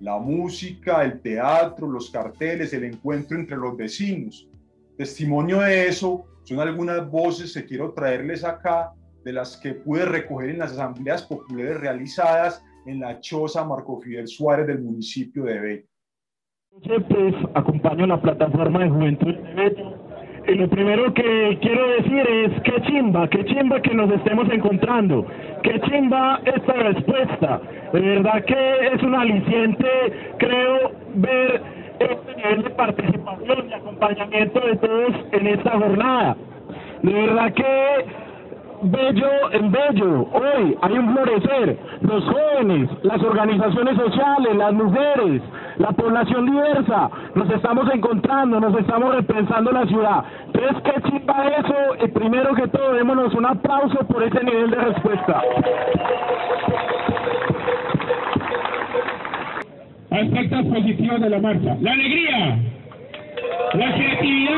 La 0.00 0.18
música, 0.18 1.02
el 1.02 1.20
teatro, 1.20 1.88
los 1.88 2.10
carteles, 2.10 2.72
el 2.72 2.84
encuentro 2.84 3.38
entre 3.38 3.56
los 3.56 3.76
vecinos. 3.76 4.48
Testimonio 4.96 5.60
de 5.60 5.88
eso 5.88 6.24
son 6.44 6.60
algunas 6.60 7.10
voces 7.10 7.54
que 7.54 7.64
quiero 7.64 7.92
traerles 7.92 8.44
acá, 8.44 8.92
de 9.24 9.32
las 9.32 9.56
que 9.56 9.72
pude 9.72 10.04
recoger 10.04 10.50
en 10.50 10.58
las 10.58 10.72
asambleas 10.72 11.22
populares 11.22 11.80
realizadas 11.80 12.62
en 12.86 13.00
la 13.00 13.18
choza 13.20 13.64
Marco 13.64 13.98
Fidel 14.00 14.28
Suárez 14.28 14.66
del 14.66 14.82
municipio 14.82 15.44
de 15.44 15.58
Bello. 15.58 15.86
Pues 16.82 17.34
acompaño 17.54 18.06
la 18.06 18.20
plataforma 18.20 18.84
de 18.84 18.90
Juventud 18.90 19.34
de 19.34 19.54
Bello 19.54 20.03
y 20.46 20.54
lo 20.54 20.68
primero 20.68 21.12
que 21.14 21.58
quiero 21.60 21.88
decir 21.88 22.28
es 22.28 22.62
qué 22.62 22.80
chimba, 22.82 23.28
qué 23.28 23.44
chimba 23.44 23.80
que 23.80 23.94
nos 23.94 24.10
estemos 24.10 24.48
encontrando, 24.50 25.26
qué 25.62 25.80
chimba 25.80 26.40
esta 26.44 26.72
respuesta. 26.74 27.60
De 27.92 28.00
verdad 28.00 28.44
que 28.44 28.86
es 28.92 29.02
un 29.02 29.14
aliciente, 29.14 29.88
creo, 30.38 30.92
ver 31.14 31.62
este 31.98 32.36
nivel 32.36 32.62
de 32.64 32.70
participación 32.70 33.70
y 33.70 33.72
acompañamiento 33.72 34.60
de 34.60 34.76
todos 34.76 35.14
en 35.32 35.46
esta 35.46 35.70
jornada. 35.70 36.36
De 37.02 37.12
verdad 37.12 37.52
que 37.54 38.23
bello 38.90 39.30
en 39.52 39.70
bello. 39.70 40.28
Hoy 40.32 40.76
hay 40.80 40.98
un 40.98 41.14
florecer. 41.14 41.78
Los 42.00 42.24
jóvenes, 42.24 42.90
las 43.02 43.22
organizaciones 43.22 43.96
sociales, 43.96 44.56
las 44.56 44.72
mujeres, 44.72 45.42
la 45.78 45.92
población 45.92 46.46
diversa, 46.46 47.10
nos 47.34 47.50
estamos 47.50 47.92
encontrando, 47.92 48.60
nos 48.60 48.78
estamos 48.78 49.14
repensando 49.14 49.72
la 49.72 49.86
ciudad. 49.86 50.24
Entonces, 50.46 50.82
¿qué 50.84 51.02
chimba 51.10 51.46
eso? 51.48 52.04
Y 52.04 52.08
primero 52.08 52.54
que 52.54 52.68
todo, 52.68 52.92
démonos 52.94 53.34
un 53.34 53.46
aplauso 53.46 53.98
por 54.06 54.22
ese 54.22 54.42
nivel 54.44 54.70
de 54.70 54.76
respuesta. 54.76 55.42
Aspectos 60.10 60.66
positivos 60.66 61.20
de 61.20 61.30
la 61.30 61.38
marcha. 61.40 61.76
La 61.80 61.92
alegría, 61.92 62.58
la 63.74 63.94
creatividad, 63.94 64.54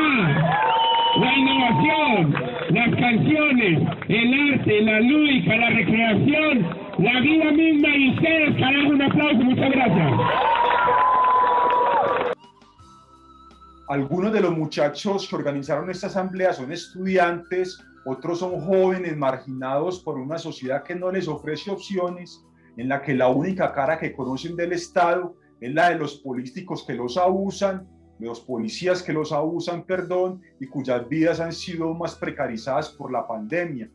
la 1.19 1.35
innovación, 1.35 2.56
las 2.69 2.89
canciones, 2.95 3.81
el 4.09 4.53
arte, 4.53 4.81
la 4.81 4.99
lúdica, 4.99 5.55
la 5.55 5.69
recreación, 5.69 6.67
la 6.97 7.19
vida 7.21 7.51
misma 7.51 7.95
y 7.95 8.13
ustedes, 8.13 8.55
carajo, 8.59 8.89
un 8.89 9.01
aplauso, 9.01 9.37
muchas 9.37 9.71
gracias. 9.71 10.13
Algunos 13.87 14.33
de 14.33 14.41
los 14.41 14.57
muchachos 14.57 15.29
que 15.29 15.35
organizaron 15.35 15.89
esta 15.89 16.07
asamblea 16.07 16.51
son 16.51 16.73
estudiantes, 16.73 17.81
otros 18.05 18.39
son 18.39 18.59
jóvenes 18.59 19.15
marginados 19.15 20.01
por 20.01 20.17
una 20.17 20.37
sociedad 20.37 20.83
que 20.83 20.95
no 20.95 21.09
les 21.09 21.27
ofrece 21.29 21.71
opciones, 21.71 22.43
en 22.75 22.89
la 22.89 23.01
que 23.01 23.15
la 23.15 23.29
única 23.29 23.71
cara 23.71 23.97
que 23.97 24.13
conocen 24.13 24.57
del 24.57 24.73
Estado 24.73 25.35
es 25.61 25.73
la 25.73 25.89
de 25.89 25.95
los 25.95 26.17
políticos 26.17 26.83
que 26.85 26.93
los 26.93 27.17
abusan 27.17 27.87
de 28.19 28.25
los 28.25 28.39
policías 28.39 29.03
que 29.03 29.13
los 29.13 29.31
abusan, 29.31 29.83
perdón, 29.83 30.41
y 30.59 30.67
cuyas 30.67 31.07
vidas 31.07 31.39
han 31.39 31.53
sido 31.53 31.93
más 31.93 32.15
precarizadas 32.15 32.89
por 32.89 33.11
la 33.11 33.27
pandemia. 33.27 33.89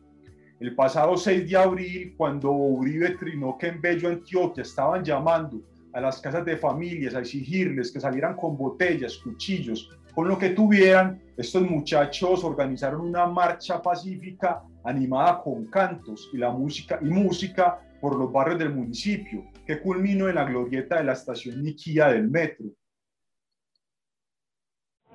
El 0.59 0.75
pasado 0.75 1.17
6 1.17 1.49
de 1.49 1.57
abril, 1.57 2.13
cuando 2.15 2.51
Uribe 2.51 3.17
trinó 3.17 3.57
que 3.57 3.67
en 3.67 3.81
Bello, 3.81 4.09
Antioquia, 4.09 4.61
estaban 4.61 5.03
llamando 5.03 5.61
a 5.93 6.01
las 6.01 6.21
casas 6.21 6.45
de 6.45 6.57
familias 6.57 7.15
a 7.15 7.19
exigirles 7.19 7.91
que 7.91 7.99
salieran 7.99 8.35
con 8.35 8.57
botellas, 8.57 9.17
cuchillos, 9.17 9.89
con 10.13 10.27
lo 10.27 10.37
que 10.37 10.51
tuvieran, 10.51 11.21
estos 11.37 11.63
muchachos 11.63 12.43
organizaron 12.43 13.01
una 13.01 13.25
marcha 13.25 13.81
pacífica 13.81 14.63
animada 14.83 15.41
con 15.41 15.65
cantos 15.65 16.29
y 16.33 16.37
la 16.37 16.51
música 16.51 16.99
y 17.01 17.05
música 17.05 17.79
por 17.99 18.17
los 18.17 18.31
barrios 18.31 18.59
del 18.59 18.75
municipio, 18.75 19.45
que 19.65 19.79
culminó 19.81 20.29
en 20.29 20.35
la 20.35 20.43
glorieta 20.43 20.97
de 20.97 21.05
la 21.05 21.13
estación 21.13 21.63
Niquía 21.63 22.09
del 22.09 22.29
metro. 22.29 22.65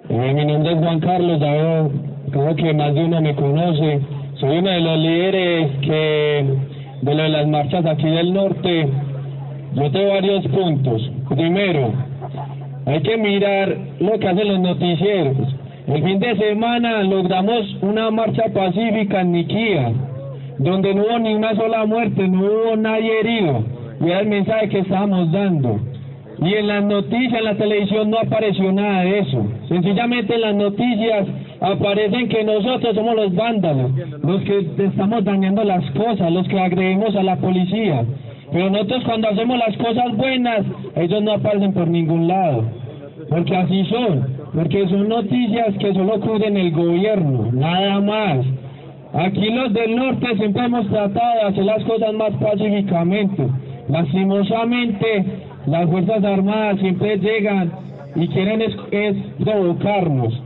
Mi 0.07 0.45
nombre 0.45 0.73
es 0.73 0.79
Juan 0.79 1.01
Carlos, 1.01 1.41
ya 1.41 1.89
creo 2.31 2.57
que 2.57 2.73
más 2.73 2.95
de 2.95 3.05
uno 3.05 3.21
me 3.21 3.35
conoce. 3.35 4.01
Soy 4.35 4.59
uno 4.59 4.71
de 4.71 4.81
los 4.81 4.99
líderes 4.99 5.71
que 5.83 6.45
de 7.03 7.15
de 7.15 7.29
las 7.29 7.47
marchas 7.49 7.85
aquí 7.85 8.09
del 8.09 8.33
norte. 8.33 8.89
Yo 9.75 9.91
tengo 9.91 10.09
varios 10.09 10.47
puntos. 10.47 11.11
Primero, 11.29 11.93
hay 12.87 13.03
que 13.03 13.17
mirar 13.19 13.77
lo 14.01 14.19
que 14.19 14.29
hacen 14.29 14.49
los 14.49 14.61
noticieros. 14.61 15.37
El 15.89 16.03
fin 16.03 16.21
de 16.21 16.37
semana 16.37 17.03
logramos 17.03 17.77
una 17.83 18.11
marcha 18.11 18.45
pacífica 18.55 19.21
en 19.21 19.33
Niquía, 19.33 19.93
donde 20.59 20.95
no 20.95 21.03
hubo 21.03 21.19
ni 21.19 21.35
una 21.35 21.55
sola 21.55 21.85
muerte, 21.87 22.29
no 22.29 22.41
hubo 22.41 22.77
nadie 22.77 23.21
herido. 23.21 23.65
Y 24.01 24.07
era 24.07 24.21
el 24.21 24.29
mensaje 24.29 24.69
que 24.69 24.79
estábamos 24.79 25.33
dando. 25.33 25.81
Y 26.41 26.55
en 26.55 26.69
las 26.69 26.85
noticias, 26.85 27.39
en 27.39 27.45
la 27.45 27.57
televisión 27.57 28.11
no 28.11 28.19
apareció 28.19 28.73
nada 28.73 29.03
de 29.03 29.19
eso. 29.19 29.45
Sencillamente 29.69 30.35
en 30.35 30.41
las 30.41 30.55
noticias 30.55 31.27
aparecen 31.61 32.29
que 32.29 32.45
nosotros 32.45 32.95
somos 32.95 33.17
los 33.17 33.35
vándalos, 33.35 33.91
los 34.23 34.43
que 34.43 34.67
estamos 34.85 35.25
dañando 35.25 35.65
las 35.65 35.85
cosas, 35.91 36.31
los 36.31 36.47
que 36.47 36.61
agredimos 36.61 37.15
a 37.17 37.23
la 37.23 37.37
policía. 37.37 38.05
Pero 38.53 38.71
nosotros 38.71 39.05
cuando 39.05 39.29
hacemos 39.29 39.59
las 39.59 39.77
cosas 39.77 40.17
buenas, 40.17 40.65
ellos 40.97 41.23
no 41.23 41.33
aparecen 41.33 41.73
por 41.73 41.89
ningún 41.89 42.29
lado. 42.29 42.65
Porque 43.29 43.57
así 43.57 43.85
son, 43.87 44.27
porque 44.55 44.89
son 44.89 45.09
noticias 45.09 45.75
que 45.79 45.93
solo 45.93 46.21
cubren 46.21 46.57
el 46.57 46.71
gobierno, 46.71 47.51
nada 47.53 48.01
más. 48.01 48.47
Aquí 49.13 49.51
los 49.51 49.73
del 49.73 49.97
norte 49.97 50.37
siempre 50.37 50.65
hemos 50.65 50.87
tratado 50.89 51.35
de 51.35 51.43
hacer 51.49 51.65
las 51.65 51.83
cosas 51.85 52.13
más 52.15 52.33
pacíficamente. 52.35 53.49
Lastimosamente, 53.89 55.25
las 55.69 55.91
Fuerzas 55.91 56.25
Armadas 56.25 56.81
siempre 56.81 57.19
llegan 57.19 57.73
y 58.15 58.27
quieren 58.29 58.63
es, 58.63 59.17
provocarnos. 59.45 60.43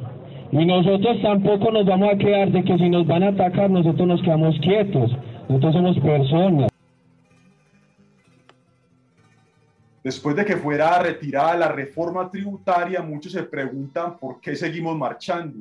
Y 0.50 0.66
nosotros 0.66 1.22
tampoco 1.22 1.70
nos 1.70 1.86
vamos 1.86 2.12
a 2.12 2.18
quedar 2.18 2.50
de 2.50 2.62
que 2.64 2.76
si 2.76 2.90
nos 2.90 3.06
van 3.06 3.22
a 3.22 3.28
atacar 3.28 3.70
nosotros 3.70 4.06
nos 4.06 4.22
quedamos 4.22 4.58
quietos. 4.60 5.12
Nosotros 5.48 5.74
somos 5.74 5.98
personas. 6.00 6.70
Después 10.02 10.34
de 10.34 10.44
que 10.44 10.56
fuera 10.56 10.98
retirada 10.98 11.56
la 11.56 11.68
reforma 11.68 12.28
tributaria, 12.28 13.00
muchos 13.00 13.32
se 13.32 13.44
preguntan 13.44 14.18
por 14.18 14.40
qué 14.40 14.56
seguimos 14.56 14.96
marchando. 14.96 15.60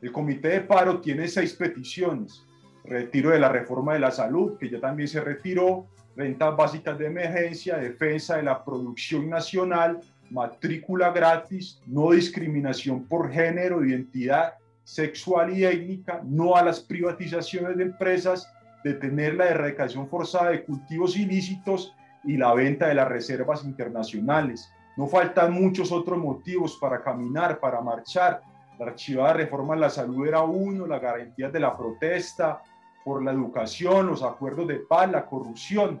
El 0.00 0.12
comité 0.12 0.48
de 0.48 0.60
paro 0.60 1.00
tiene 1.00 1.26
seis 1.26 1.54
peticiones. 1.54 2.46
Retiro 2.84 3.30
de 3.30 3.40
la 3.40 3.48
reforma 3.48 3.92
de 3.92 3.98
la 3.98 4.12
salud, 4.12 4.56
que 4.56 4.70
ya 4.70 4.80
también 4.80 5.08
se 5.08 5.20
retiró, 5.20 5.86
rentas 6.20 6.54
básicas 6.54 6.98
de 6.98 7.06
emergencia, 7.06 7.78
defensa 7.78 8.36
de 8.36 8.42
la 8.42 8.62
producción 8.62 9.30
nacional, 9.30 10.00
matrícula 10.28 11.10
gratis, 11.12 11.80
no 11.86 12.10
discriminación 12.10 13.04
por 13.04 13.32
género, 13.32 13.82
identidad 13.82 14.52
sexual 14.84 15.56
y 15.56 15.64
étnica, 15.64 16.20
no 16.22 16.56
a 16.56 16.62
las 16.62 16.80
privatizaciones 16.80 17.78
de 17.78 17.84
empresas, 17.84 18.52
detener 18.84 19.34
la 19.34 19.48
erradicación 19.48 20.08
forzada 20.08 20.50
de 20.50 20.62
cultivos 20.62 21.16
ilícitos 21.16 21.94
y 22.24 22.36
la 22.36 22.52
venta 22.52 22.88
de 22.88 22.96
las 22.96 23.08
reservas 23.08 23.64
internacionales. 23.64 24.70
No 24.98 25.06
faltan 25.06 25.54
muchos 25.54 25.90
otros 25.90 26.18
motivos 26.18 26.76
para 26.78 27.00
caminar, 27.00 27.58
para 27.60 27.80
marchar. 27.80 28.42
La 28.78 28.86
archivada 28.86 29.32
reforma 29.32 29.72
en 29.72 29.80
la 29.80 29.90
salud 29.90 30.26
era 30.26 30.42
uno, 30.42 30.86
la 30.86 30.98
garantía 30.98 31.48
de 31.48 31.60
la 31.60 31.74
protesta, 31.74 32.62
por 33.04 33.22
la 33.22 33.32
educación, 33.32 34.06
los 34.06 34.22
acuerdos 34.22 34.68
de 34.68 34.76
paz, 34.76 35.10
la 35.10 35.24
corrupción, 35.24 36.00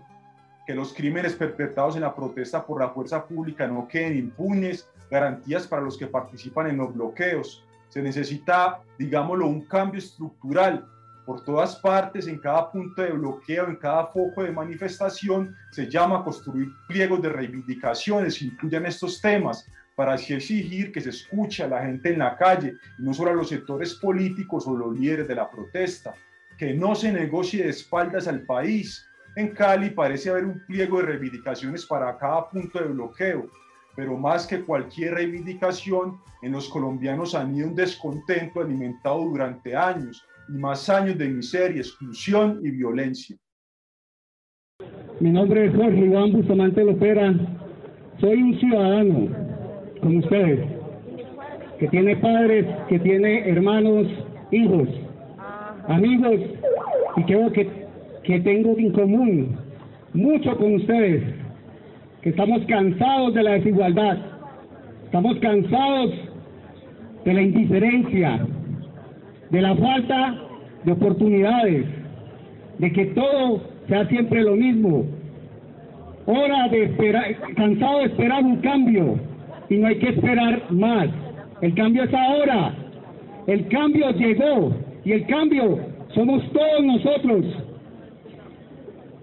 que 0.70 0.76
los 0.76 0.94
crímenes 0.94 1.34
perpetrados 1.34 1.96
en 1.96 2.02
la 2.02 2.14
protesta 2.14 2.64
por 2.64 2.80
la 2.80 2.90
fuerza 2.90 3.26
pública 3.26 3.66
no 3.66 3.88
queden 3.88 4.16
impunes, 4.16 4.88
garantías 5.10 5.66
para 5.66 5.82
los 5.82 5.98
que 5.98 6.06
participan 6.06 6.68
en 6.68 6.76
los 6.76 6.94
bloqueos. 6.94 7.64
Se 7.88 8.00
necesita, 8.00 8.80
digámoslo, 8.96 9.48
un 9.48 9.62
cambio 9.62 9.98
estructural 9.98 10.86
por 11.26 11.42
todas 11.42 11.74
partes, 11.74 12.28
en 12.28 12.38
cada 12.38 12.70
punto 12.70 13.02
de 13.02 13.10
bloqueo, 13.10 13.66
en 13.66 13.74
cada 13.78 14.06
foco 14.06 14.44
de 14.44 14.52
manifestación, 14.52 15.56
se 15.72 15.90
llama 15.90 16.22
construir 16.22 16.68
pliegos 16.86 17.20
de 17.20 17.30
reivindicaciones 17.30 18.38
que 18.38 18.44
incluyan 18.44 18.86
estos 18.86 19.20
temas 19.20 19.66
para 19.96 20.12
así 20.12 20.34
exigir 20.34 20.92
que 20.92 21.00
se 21.00 21.10
escuche 21.10 21.64
a 21.64 21.68
la 21.68 21.82
gente 21.82 22.12
en 22.12 22.20
la 22.20 22.36
calle 22.36 22.74
y 22.96 23.02
no 23.02 23.12
solo 23.12 23.32
a 23.32 23.34
los 23.34 23.48
sectores 23.48 23.94
políticos 23.94 24.68
o 24.68 24.76
los 24.76 24.96
líderes 24.96 25.26
de 25.26 25.34
la 25.34 25.50
protesta 25.50 26.14
que 26.56 26.74
no 26.74 26.94
se 26.94 27.10
negocie 27.10 27.64
de 27.64 27.70
espaldas 27.70 28.28
al 28.28 28.42
país, 28.42 29.09
En 29.36 29.48
Cali 29.48 29.90
parece 29.90 30.30
haber 30.30 30.44
un 30.44 30.60
pliego 30.66 30.98
de 30.98 31.06
reivindicaciones 31.06 31.86
para 31.86 32.16
cada 32.18 32.48
punto 32.50 32.78
de 32.78 32.86
bloqueo, 32.86 33.46
pero 33.94 34.16
más 34.16 34.46
que 34.46 34.60
cualquier 34.60 35.14
reivindicación, 35.14 36.18
en 36.42 36.52
los 36.52 36.68
colombianos 36.68 37.34
han 37.34 37.54
ido 37.54 37.68
un 37.68 37.74
descontento 37.74 38.60
alimentado 38.60 39.24
durante 39.24 39.76
años 39.76 40.24
y 40.48 40.52
más 40.52 40.88
años 40.88 41.16
de 41.18 41.28
miseria, 41.28 41.80
exclusión 41.80 42.60
y 42.62 42.70
violencia. 42.70 43.36
Mi 45.20 45.30
nombre 45.30 45.66
es 45.66 45.76
Jorge 45.76 45.98
Iván 45.98 46.32
Bustamante 46.32 46.82
Lopera. 46.82 47.34
Soy 48.20 48.42
un 48.42 48.58
ciudadano, 48.58 49.28
como 50.00 50.18
ustedes, 50.18 50.66
que 51.78 51.88
tiene 51.88 52.16
padres, 52.16 52.66
que 52.88 52.98
tiene 52.98 53.48
hermanos, 53.48 54.06
hijos, 54.50 54.88
amigos, 55.88 56.40
y 57.16 57.24
creo 57.24 57.52
que, 57.52 57.79
que 58.30 58.38
tengo 58.38 58.78
en 58.78 58.92
común 58.92 59.56
mucho 60.14 60.56
con 60.56 60.76
ustedes, 60.76 61.20
que 62.22 62.30
estamos 62.30 62.62
cansados 62.66 63.34
de 63.34 63.42
la 63.42 63.52
desigualdad, 63.54 64.18
estamos 65.06 65.36
cansados 65.38 66.12
de 67.24 67.34
la 67.34 67.42
indiferencia, 67.42 68.46
de 69.50 69.60
la 69.60 69.74
falta 69.74 70.42
de 70.84 70.92
oportunidades, 70.92 71.86
de 72.78 72.92
que 72.92 73.06
todo 73.06 73.62
sea 73.88 74.06
siempre 74.06 74.42
lo 74.42 74.54
mismo. 74.54 75.06
Hora 76.26 76.68
de 76.68 76.84
esperar, 76.84 77.34
cansado 77.56 77.98
de 77.98 78.04
esperar 78.04 78.44
un 78.44 78.58
cambio 78.58 79.18
y 79.68 79.76
no 79.76 79.88
hay 79.88 79.96
que 79.96 80.10
esperar 80.10 80.70
más. 80.70 81.08
El 81.62 81.74
cambio 81.74 82.04
es 82.04 82.14
ahora. 82.14 82.74
El 83.48 83.66
cambio 83.66 84.12
llegó 84.12 84.72
y 85.04 85.12
el 85.14 85.26
cambio 85.26 85.80
somos 86.14 86.44
todos 86.52 86.84
nosotros. 86.84 87.69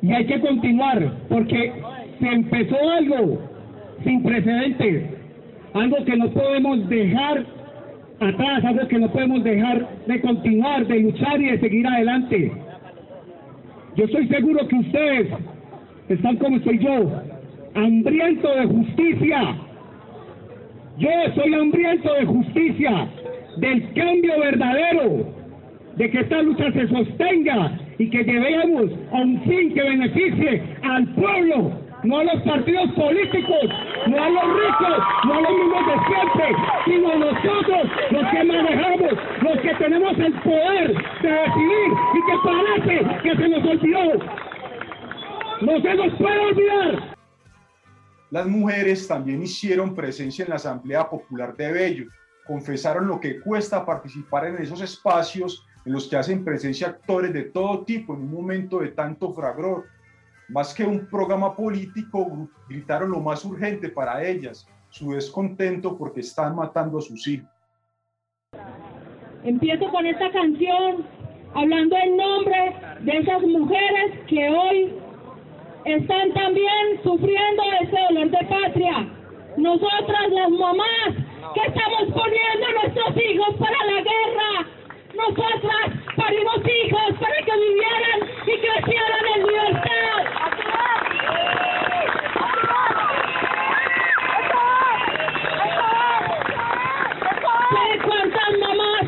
Y 0.01 0.12
hay 0.12 0.25
que 0.25 0.39
continuar 0.39 1.12
porque 1.29 1.73
se 2.19 2.27
empezó 2.27 2.77
algo 2.89 3.39
sin 4.03 4.23
precedentes, 4.23 5.05
algo 5.73 6.05
que 6.05 6.15
no 6.15 6.29
podemos 6.29 6.88
dejar 6.88 7.45
atrás, 8.19 8.65
algo 8.65 8.88
que 8.88 8.99
no 8.99 9.12
podemos 9.12 9.43
dejar 9.43 9.88
de 10.05 10.21
continuar, 10.21 10.86
de 10.88 10.99
luchar 10.99 11.41
y 11.41 11.51
de 11.51 11.60
seguir 11.60 11.88
adelante. 11.88 12.51
Yo 13.95 14.05
estoy 14.05 14.27
seguro 14.27 14.67
que 14.67 14.75
ustedes 14.75 15.27
están 16.10 16.38
como 16.38 16.57
estoy 16.57 16.79
yo, 16.79 17.12
hambriento 17.75 18.55
de 18.55 18.65
justicia. 18.65 19.55
Yo 20.99 21.10
soy 21.36 21.53
hambriento 21.53 22.13
de 22.13 22.25
justicia, 22.25 23.07
del 23.57 23.93
cambio 23.93 24.39
verdadero, 24.39 25.33
de 25.95 26.10
que 26.10 26.19
esta 26.19 26.41
lucha 26.41 26.71
se 26.71 26.88
sostenga 26.88 27.79
y 27.99 28.10
que 28.10 28.23
lleguemos 28.23 28.91
a 29.12 29.15
un 29.15 29.41
fin 29.43 29.73
que 29.73 29.81
beneficie 29.81 30.77
al 30.83 31.07
pueblo, 31.15 31.71
no 32.03 32.19
a 32.19 32.23
los 32.25 32.41
partidos 32.43 32.91
políticos, 32.91 33.69
no 34.07 34.23
a 34.23 34.29
los 34.29 34.43
ricos, 34.43 35.03
no 35.25 35.33
a 35.33 35.41
los 35.41 35.51
mismos 35.51 35.86
de 35.88 35.93
siempre, 36.07 36.55
sino 36.86 37.12
a 37.12 37.15
nosotros, 37.15 37.91
los 38.12 38.31
que 38.31 38.43
manejamos, 38.43 39.12
los 39.41 39.60
que 39.62 39.75
tenemos 39.75 40.17
el 40.19 40.33
poder 40.41 40.93
de 41.21 41.29
decidir 41.29 41.89
y 42.13 42.25
que 42.25 42.38
parece 42.43 43.21
que 43.23 43.36
se 43.36 43.49
nos 43.49 43.65
olvidó. 43.65 44.47
No 45.62 45.81
se 45.81 45.95
nos 45.95 46.13
puede 46.17 46.39
olvidar. 46.39 47.17
Las 48.29 48.47
mujeres 48.47 49.07
también 49.07 49.41
hicieron 49.41 49.95
presencia 49.95 50.43
en 50.43 50.49
la 50.49 50.57
Asamblea 50.57 51.10
Popular 51.10 51.55
de 51.55 51.71
Bello, 51.71 52.05
confesaron 52.45 53.07
lo 53.07 53.19
que 53.19 53.39
cuesta 53.39 53.86
participar 53.86 54.45
en 54.45 54.57
esos 54.57 54.81
espacios 54.81 55.66
en 55.88 55.93
los 55.93 56.10
que 56.10 56.17
hacen 56.17 56.43
presencia 56.43 56.88
actores 56.88 57.32
de 57.32 57.43
todo 57.43 57.86
tipo 57.86 58.13
en 58.13 58.19
un 58.19 58.34
momento 58.34 58.80
de 58.80 58.89
tanto 58.89 59.32
fragor. 59.32 59.86
Más 60.50 60.73
que 60.73 60.84
un 60.84 61.08
programa 61.08 61.56
político, 61.56 62.50
gritaron 62.67 63.12
lo 63.12 63.21
más 63.21 63.45
urgente 63.45 63.88
para 63.88 64.21
ellas, 64.21 64.67
su 64.89 65.13
descontento 65.13 65.97
porque 65.97 66.19
están 66.19 66.58
matando 66.58 66.97
a 66.97 67.02
sus 67.02 67.26
hijos. 67.26 67.50
Empiezo 69.45 69.89
con 69.89 70.06
esta 70.06 70.30
canción 70.30 71.06
hablando 71.54 71.95
en 71.95 72.17
nombre 72.17 72.76
de 73.00 73.17
esas 73.19 73.41
mujeres 73.43 74.19
que 74.28 74.50
hoy 74.50 74.93
están 75.86 76.34
también 76.34 77.02
sufriendo 77.02 77.63
ese 77.82 77.97
dolor 78.10 78.30
de 78.30 78.45
patria. 78.45 79.10
Nosotras 79.56 80.32
las 80.32 80.50
mamás 80.50 81.13
que 81.54 81.62
estamos 81.65 82.13
poniendo 82.13 82.67
a 82.67 82.84
nuestros 82.84 83.23
hijos 83.23 83.56
para 83.56 83.86
la 83.86 84.02
guerra, 84.02 84.76
nosotras 85.17 85.91
parimos 86.15 86.58
hijos 86.58 87.15
para 87.19 87.38
que 87.43 87.51
vivieran 87.58 88.19
y 88.45 88.58
crecieran 88.60 89.25
en 89.36 89.47
libertad. 89.47 89.97
¿Sabe 97.69 97.99
cuántas 98.06 98.60
mamás 98.60 99.01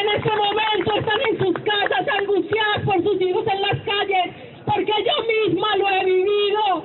en 0.00 0.08
este 0.16 0.30
momento 0.36 0.94
están 0.98 1.20
en 1.30 1.38
sus 1.38 1.54
casas 1.62 2.08
angustiadas 2.18 2.80
por 2.84 3.02
sus 3.02 3.20
hijos 3.20 3.46
en 3.46 3.62
las 3.62 3.80
calles? 3.82 4.34
Porque 4.66 4.92
yo 4.92 5.46
misma 5.46 5.76
lo 5.76 5.88
he 5.88 6.04
vivido. 6.04 6.84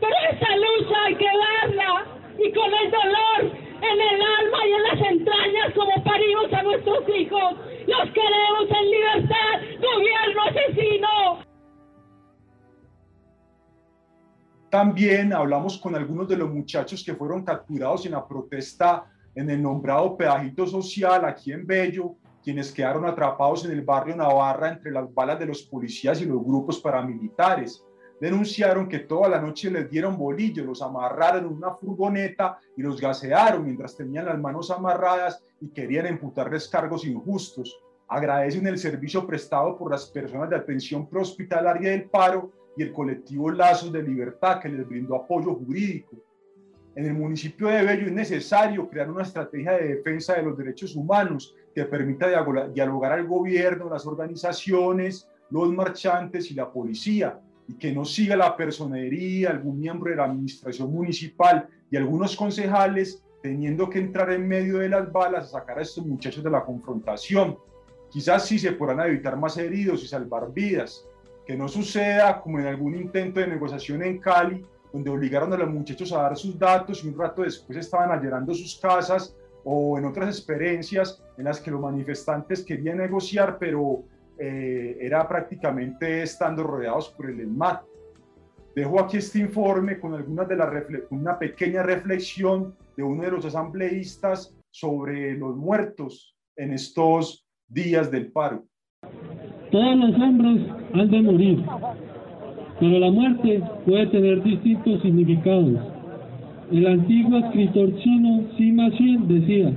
Pero 0.00 0.14
esa 0.32 0.56
lucha 0.56 1.04
hay 1.04 1.14
que 1.16 1.26
darla 1.26 2.06
y 2.38 2.52
con 2.52 2.72
el 2.72 2.90
dolor 2.90 3.70
en 3.82 4.00
el 4.00 4.22
alma 4.22 4.66
y 4.66 4.72
en 4.72 4.82
las 4.82 5.10
entrañas 5.10 5.74
como 5.74 6.04
parimos 6.04 6.52
a 6.52 6.62
nuestros 6.62 7.08
hijos. 7.08 7.69
Los 7.86 8.10
queremos 8.12 8.68
en 8.68 8.90
libertad, 8.90 9.60
gobierno 9.80 10.42
asesino. 10.48 11.44
También 14.70 15.32
hablamos 15.32 15.78
con 15.78 15.96
algunos 15.96 16.28
de 16.28 16.36
los 16.36 16.50
muchachos 16.50 17.02
que 17.04 17.14
fueron 17.14 17.44
capturados 17.44 18.06
en 18.06 18.12
la 18.12 18.26
protesta 18.26 19.04
en 19.34 19.50
el 19.50 19.62
nombrado 19.62 20.16
pedajito 20.16 20.66
social 20.66 21.24
aquí 21.24 21.52
en 21.52 21.66
Bello, 21.66 22.16
quienes 22.42 22.72
quedaron 22.72 23.04
atrapados 23.04 23.64
en 23.64 23.72
el 23.72 23.82
barrio 23.82 24.16
Navarra 24.16 24.68
entre 24.68 24.90
las 24.90 25.12
balas 25.12 25.38
de 25.38 25.46
los 25.46 25.62
policías 25.62 26.20
y 26.20 26.26
los 26.26 26.42
grupos 26.42 26.80
paramilitares 26.80 27.84
denunciaron 28.20 28.86
que 28.86 29.00
toda 29.00 29.28
la 29.28 29.40
noche 29.40 29.70
les 29.70 29.90
dieron 29.90 30.16
bolillos, 30.16 30.66
los 30.66 30.82
amarraron 30.82 31.46
en 31.46 31.52
una 31.52 31.72
furgoneta 31.72 32.58
y 32.76 32.82
los 32.82 33.00
gasearon 33.00 33.64
mientras 33.64 33.96
tenían 33.96 34.26
las 34.26 34.38
manos 34.38 34.70
amarradas 34.70 35.42
y 35.60 35.68
querían 35.68 36.06
imputarles 36.06 36.68
cargos 36.68 37.06
injustos. 37.06 37.80
Agradecen 38.08 38.66
el 38.66 38.78
servicio 38.78 39.26
prestado 39.26 39.78
por 39.78 39.90
las 39.90 40.06
personas 40.06 40.50
de 40.50 40.56
atención 40.56 41.08
prehospitalaria 41.08 41.90
del 41.90 42.10
paro 42.10 42.52
y 42.76 42.82
el 42.82 42.92
colectivo 42.92 43.50
Lazos 43.50 43.92
de 43.92 44.02
Libertad 44.02 44.60
que 44.60 44.68
les 44.68 44.86
brindó 44.86 45.16
apoyo 45.16 45.54
jurídico. 45.54 46.16
En 46.94 47.06
el 47.06 47.14
municipio 47.14 47.68
de 47.68 47.84
Bello 47.84 48.06
es 48.06 48.12
necesario 48.12 48.88
crear 48.90 49.10
una 49.10 49.22
estrategia 49.22 49.72
de 49.72 49.96
defensa 49.96 50.34
de 50.34 50.42
los 50.42 50.58
derechos 50.58 50.94
humanos 50.94 51.54
que 51.74 51.84
permita 51.84 52.28
dialogar 52.74 53.12
al 53.12 53.26
gobierno, 53.26 53.88
las 53.88 54.04
organizaciones, 54.06 55.28
los 55.50 55.72
marchantes 55.72 56.50
y 56.50 56.54
la 56.54 56.70
policía 56.70 57.40
y 57.70 57.74
que 57.74 57.92
no 57.92 58.04
siga 58.04 58.34
la 58.34 58.56
personería, 58.56 59.50
algún 59.50 59.78
miembro 59.78 60.10
de 60.10 60.16
la 60.16 60.24
administración 60.24 60.92
municipal 60.92 61.68
y 61.88 61.96
algunos 61.96 62.34
concejales 62.34 63.22
teniendo 63.42 63.88
que 63.88 64.00
entrar 64.00 64.32
en 64.32 64.48
medio 64.48 64.78
de 64.78 64.88
las 64.88 65.10
balas 65.12 65.44
a 65.44 65.60
sacar 65.60 65.78
a 65.78 65.82
estos 65.82 66.04
muchachos 66.04 66.42
de 66.42 66.50
la 66.50 66.64
confrontación. 66.64 67.56
Quizás 68.10 68.44
sí 68.44 68.58
se 68.58 68.72
podrán 68.72 69.06
evitar 69.06 69.36
más 69.36 69.56
heridos 69.56 70.02
y 70.02 70.08
salvar 70.08 70.52
vidas. 70.52 71.06
Que 71.46 71.56
no 71.56 71.68
suceda 71.68 72.40
como 72.40 72.58
en 72.58 72.66
algún 72.66 72.96
intento 72.96 73.38
de 73.38 73.46
negociación 73.46 74.02
en 74.02 74.18
Cali, 74.18 74.64
donde 74.92 75.10
obligaron 75.10 75.52
a 75.52 75.56
los 75.56 75.70
muchachos 75.70 76.12
a 76.12 76.22
dar 76.22 76.36
sus 76.36 76.58
datos 76.58 77.04
y 77.04 77.08
un 77.08 77.16
rato 77.16 77.42
después 77.42 77.78
estaban 77.78 78.10
allanando 78.10 78.52
sus 78.52 78.80
casas 78.80 79.36
o 79.62 79.96
en 79.96 80.06
otras 80.06 80.28
experiencias 80.28 81.22
en 81.38 81.44
las 81.44 81.60
que 81.60 81.70
los 81.70 81.80
manifestantes 81.80 82.64
querían 82.64 82.98
negociar, 82.98 83.58
pero 83.60 84.02
eh, 84.42 84.96
era 84.98 85.28
prácticamente 85.28 86.22
estando 86.22 86.62
rodeados 86.62 87.10
por 87.10 87.28
el 87.28 87.40
ESMAD. 87.40 87.80
Dejo 88.74 88.98
aquí 88.98 89.18
este 89.18 89.40
informe 89.40 90.00
con 90.00 90.14
algunas 90.14 90.48
de 90.48 90.56
las 90.56 90.70
una 91.10 91.38
pequeña 91.38 91.82
reflexión 91.82 92.74
de 92.96 93.02
uno 93.02 93.22
de 93.22 93.32
los 93.32 93.44
asambleístas 93.44 94.56
sobre 94.70 95.36
los 95.36 95.54
muertos 95.56 96.34
en 96.56 96.72
estos 96.72 97.44
días 97.68 98.10
del 98.10 98.32
paro. 98.32 98.64
Todos 99.70 99.96
los 99.96 100.14
hombres 100.14 100.68
han 100.94 101.10
de 101.10 101.20
morir, 101.20 101.64
pero 102.80 102.98
la 102.98 103.10
muerte 103.10 103.62
puede 103.84 104.06
tener 104.06 104.42
distintos 104.42 105.02
significados. 105.02 105.80
El 106.72 106.86
antiguo 106.86 107.38
escritor 107.40 107.94
chino 107.98 108.48
Sima 108.56 108.88
Xin 108.90 109.28
decía, 109.28 109.72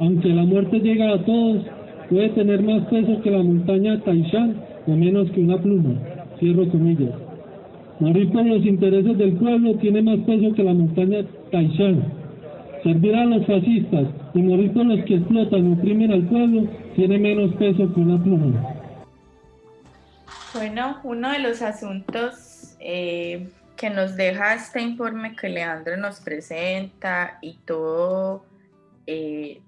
aunque 0.00 0.28
la 0.30 0.42
muerte 0.42 0.80
llega 0.80 1.14
a 1.14 1.24
todos, 1.24 1.75
puede 2.08 2.28
tener 2.30 2.62
más 2.62 2.86
peso 2.88 3.20
que 3.22 3.30
la 3.30 3.42
montaña 3.42 4.00
Taishan 4.02 4.56
o 4.86 4.90
menos 4.92 5.30
que 5.30 5.40
una 5.40 5.58
pluma. 5.58 5.94
Cierro 6.38 6.68
comillas. 6.70 7.14
Morir 7.98 8.30
por 8.30 8.44
los 8.44 8.64
intereses 8.64 9.16
del 9.16 9.32
pueblo 9.34 9.74
tiene 9.76 10.02
más 10.02 10.18
peso 10.20 10.54
que 10.54 10.62
la 10.62 10.74
montaña 10.74 11.24
Taishan. 11.50 12.12
Servir 12.82 13.14
a 13.14 13.24
los 13.24 13.46
fascistas 13.46 14.08
y 14.34 14.42
morir 14.42 14.72
por 14.72 14.86
los 14.86 15.04
que 15.06 15.16
explotan 15.16 15.70
y 15.70 15.72
oprimen 15.72 16.12
al 16.12 16.22
pueblo 16.28 16.68
tiene 16.94 17.18
menos 17.18 17.54
peso 17.54 17.92
que 17.92 18.00
una 18.00 18.22
pluma. 18.22 18.76
Bueno, 20.54 20.98
uno 21.04 21.32
de 21.32 21.38
los 21.40 21.62
asuntos 21.62 22.76
eh, 22.80 23.48
que 23.76 23.90
nos 23.90 24.16
deja 24.16 24.54
este 24.54 24.80
informe 24.80 25.36
que 25.36 25.48
Leandro 25.48 25.96
nos 25.96 26.20
presenta 26.20 27.38
y 27.42 27.58
todo 27.64 28.44
eh, 29.06 29.60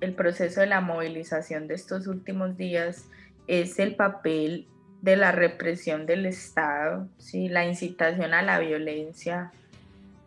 el 0.00 0.14
proceso 0.14 0.60
de 0.60 0.66
la 0.66 0.80
movilización 0.80 1.68
de 1.68 1.74
estos 1.74 2.06
últimos 2.06 2.56
días 2.56 3.04
es 3.46 3.78
el 3.78 3.94
papel 3.94 4.66
de 5.02 5.16
la 5.16 5.32
represión 5.32 6.06
del 6.06 6.26
Estado, 6.26 7.08
¿sí? 7.18 7.48
la 7.48 7.64
incitación 7.64 8.34
a 8.34 8.42
la 8.42 8.58
violencia, 8.58 9.52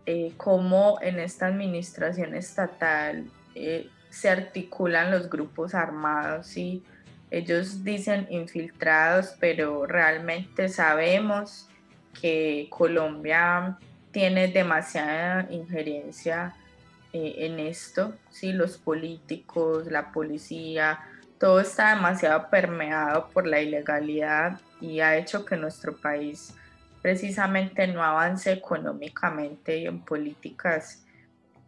eh, 0.05 0.31
cómo 0.37 0.99
en 1.01 1.19
esta 1.19 1.47
administración 1.47 2.33
estatal 2.35 3.29
eh, 3.55 3.89
se 4.09 4.29
articulan 4.29 5.11
los 5.11 5.29
grupos 5.29 5.75
armados, 5.75 6.47
¿sí? 6.47 6.83
ellos 7.31 7.83
dicen 7.83 8.27
infiltrados, 8.29 9.35
pero 9.39 9.85
realmente 9.85 10.69
sabemos 10.69 11.67
que 12.19 12.67
Colombia 12.69 13.77
tiene 14.11 14.47
demasiada 14.47 15.47
injerencia 15.51 16.55
eh, 17.13 17.35
en 17.39 17.59
esto, 17.59 18.13
¿sí? 18.29 18.53
los 18.53 18.77
políticos, 18.77 19.87
la 19.87 20.11
policía, 20.11 20.99
todo 21.39 21.59
está 21.59 21.95
demasiado 21.95 22.49
permeado 22.49 23.29
por 23.29 23.47
la 23.47 23.61
ilegalidad 23.61 24.59
y 24.81 24.99
ha 24.99 25.17
hecho 25.17 25.45
que 25.45 25.55
nuestro 25.55 25.95
país 25.95 26.53
precisamente 27.01 27.87
no 27.87 28.03
avance 28.03 28.51
económicamente 28.51 29.77
y 29.77 29.87
en 29.87 30.01
políticas 30.01 31.05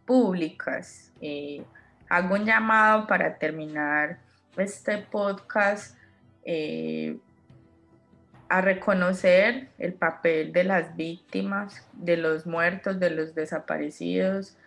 públicas. 0.04 1.10
Eh, 1.20 1.64
hago 2.08 2.34
un 2.34 2.44
llamado 2.44 3.06
para 3.06 3.38
terminar 3.38 4.18
este 4.56 4.98
podcast 4.98 5.96
eh, 6.44 7.16
a 8.48 8.60
reconocer 8.60 9.68
el 9.78 9.94
papel 9.94 10.52
de 10.52 10.64
las 10.64 10.94
víctimas, 10.94 11.86
de 11.94 12.18
los 12.18 12.46
muertos, 12.46 13.00
de 13.00 13.08
los 13.08 13.34
desaparecidos. 13.34 14.58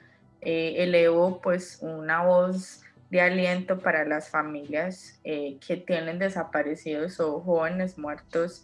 Eh, 0.45 0.83
elevo 0.83 1.41
pues 1.41 1.79
una 1.81 2.23
voz 2.23 2.83
de 3.09 3.19
aliento 3.19 3.79
para 3.79 4.05
las 4.05 4.29
familias 4.29 5.19
eh, 5.23 5.57
que 5.65 5.77
tienen 5.77 6.19
desaparecidos 6.19 7.19
o 7.19 7.41
jóvenes 7.41 7.97
muertos 7.97 8.63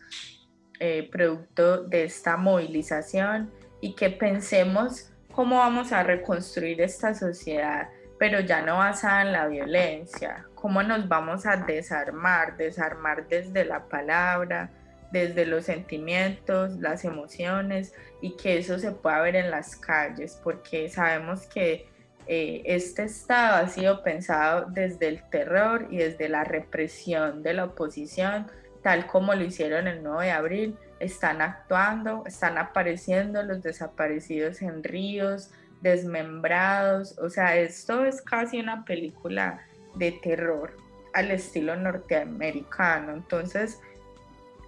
eh, 0.79 1.09
producto 1.11 1.83
de 1.83 2.03
esta 2.03 2.37
movilización 2.37 3.51
y 3.81 3.95
que 3.95 4.11
pensemos 4.11 5.11
cómo 5.33 5.57
vamos 5.57 5.91
a 5.91 6.03
reconstruir 6.03 6.81
esta 6.81 7.15
sociedad, 7.15 7.89
pero 8.19 8.39
ya 8.41 8.61
no 8.61 8.77
basada 8.77 9.23
en 9.23 9.31
la 9.31 9.47
violencia, 9.47 10.45
cómo 10.53 10.83
nos 10.83 11.07
vamos 11.07 11.47
a 11.47 11.57
desarmar, 11.57 12.57
desarmar 12.57 13.27
desde 13.27 13.65
la 13.65 13.85
palabra, 13.87 14.69
desde 15.11 15.45
los 15.45 15.65
sentimientos, 15.65 16.73
las 16.79 17.05
emociones 17.05 17.93
y 18.21 18.35
que 18.37 18.57
eso 18.57 18.79
se 18.79 18.91
pueda 18.91 19.21
ver 19.21 19.35
en 19.35 19.51
las 19.51 19.75
calles, 19.75 20.39
porque 20.43 20.89
sabemos 20.89 21.45
que 21.47 21.87
eh, 22.27 22.61
este 22.65 23.03
Estado 23.03 23.63
ha 23.63 23.67
sido 23.67 24.03
pensado 24.03 24.67
desde 24.69 25.07
el 25.07 25.29
terror 25.29 25.87
y 25.89 25.97
desde 25.97 26.29
la 26.29 26.43
represión 26.43 27.43
de 27.43 27.53
la 27.53 27.65
oposición, 27.65 28.47
tal 28.83 29.07
como 29.07 29.33
lo 29.33 29.43
hicieron 29.43 29.87
el 29.87 30.03
9 30.03 30.25
de 30.25 30.31
abril. 30.31 30.77
Están 30.99 31.41
actuando, 31.41 32.23
están 32.25 32.57
apareciendo 32.57 33.41
los 33.43 33.63
desaparecidos 33.63 34.61
en 34.61 34.83
ríos, 34.83 35.51
desmembrados. 35.81 37.17
O 37.17 37.29
sea, 37.29 37.57
esto 37.57 38.05
es 38.05 38.21
casi 38.21 38.59
una 38.59 38.85
película 38.85 39.65
de 39.95 40.11
terror 40.11 40.77
al 41.13 41.31
estilo 41.31 41.75
norteamericano. 41.75 43.13
Entonces, 43.13 43.79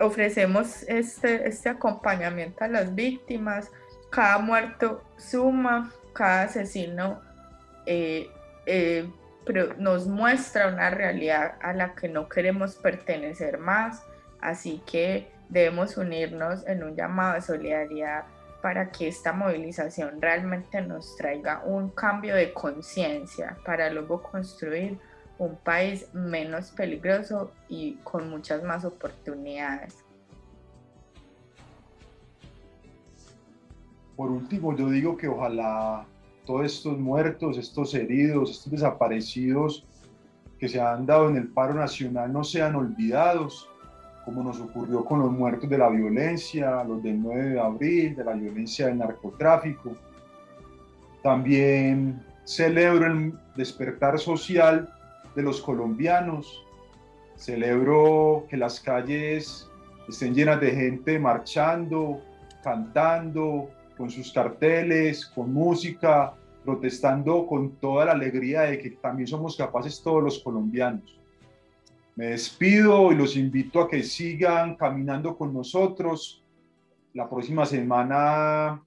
ofrecemos 0.04 0.84
este, 0.84 1.47
este 1.47 1.70
acompañamiento 1.70 2.64
a 2.64 2.68
las 2.68 2.93
víctimas. 2.93 3.72
Cada 4.10 4.38
muerto 4.38 5.04
suma, 5.18 5.91
cada 6.14 6.43
asesino 6.43 7.22
eh, 7.86 8.30
eh, 8.66 9.10
nos 9.78 10.08
muestra 10.08 10.68
una 10.68 10.89
realidad 10.89 11.56
a 11.62 11.74
la 11.74 11.95
que 11.95 12.08
no 12.08 12.30
queremos 12.30 12.76
pertenecer 12.76 13.58
más. 13.58 14.04
Así 14.39 14.82
que 14.86 15.32
debemos 15.49 15.97
unirnos 15.97 16.66
en 16.68 16.84
un 16.84 16.95
llamado 16.95 17.36
de 17.36 17.41
solidaridad 17.41 18.26
para 18.62 18.91
que 18.91 19.10
esta 19.10 19.34
movilización 19.34 20.22
realmente 20.22 20.82
nos 20.82 21.18
traiga 21.18 21.62
un 21.66 21.89
cambio 21.89 22.36
de 22.36 22.54
conciencia 22.54 23.58
para 23.66 23.89
luego 23.89 24.24
construir 24.24 24.97
un 25.38 25.55
país 25.55 26.07
menos 26.13 26.71
peligroso 26.71 27.51
y 27.67 27.93
con 28.03 28.29
muchas 28.29 28.63
más 28.63 28.86
oportunidades. 28.86 30.03
Por 34.15 34.29
último, 34.29 34.75
yo 34.75 34.89
digo 34.89 35.17
que 35.17 35.27
ojalá 35.27 36.05
todos 36.45 36.65
estos 36.65 36.99
muertos, 36.99 37.57
estos 37.57 37.93
heridos, 37.95 38.51
estos 38.51 38.71
desaparecidos 38.71 39.86
que 40.59 40.69
se 40.69 40.79
han 40.79 41.05
dado 41.05 41.29
en 41.29 41.38
el 41.38 41.47
paro 41.47 41.73
nacional 41.73 42.31
no 42.31 42.43
sean 42.43 42.75
olvidados, 42.75 43.69
como 44.23 44.43
nos 44.43 44.59
ocurrió 44.59 45.03
con 45.03 45.19
los 45.19 45.31
muertos 45.31 45.69
de 45.69 45.77
la 45.77 45.89
violencia, 45.89 46.84
los 46.84 47.01
del 47.01 47.21
9 47.21 47.49
de 47.49 47.59
abril, 47.59 48.15
de 48.15 48.23
la 48.23 48.34
violencia 48.34 48.88
del 48.88 48.99
narcotráfico. 48.99 49.97
También 51.21 52.23
celebro 52.45 53.07
el 53.07 53.34
despertar 53.55 54.19
social 54.19 54.93
de 55.36 55.43
los 55.43 55.61
colombianos. 55.61 56.65
Celebro 57.36 58.45
que 58.49 58.57
las 58.57 58.79
calles 58.79 59.69
estén 60.07 60.34
llenas 60.34 60.61
de 60.61 60.71
gente 60.71 61.19
marchando, 61.19 62.21
cantando, 62.63 63.69
con 63.97 64.09
sus 64.09 64.31
carteles, 64.31 65.25
con 65.25 65.53
música, 65.53 66.34
protestando 66.63 67.45
con 67.45 67.75
toda 67.77 68.05
la 68.05 68.11
alegría 68.13 68.61
de 68.61 68.79
que 68.79 68.91
también 68.91 69.27
somos 69.27 69.57
capaces 69.57 70.01
todos 70.01 70.23
los 70.23 70.39
colombianos. 70.39 71.19
Me 72.15 72.27
despido 72.27 73.11
y 73.11 73.15
los 73.15 73.36
invito 73.36 73.81
a 73.81 73.89
que 73.89 74.03
sigan 74.03 74.75
caminando 74.75 75.36
con 75.36 75.53
nosotros. 75.53 76.43
La 77.13 77.29
próxima 77.29 77.65
semana 77.65 78.81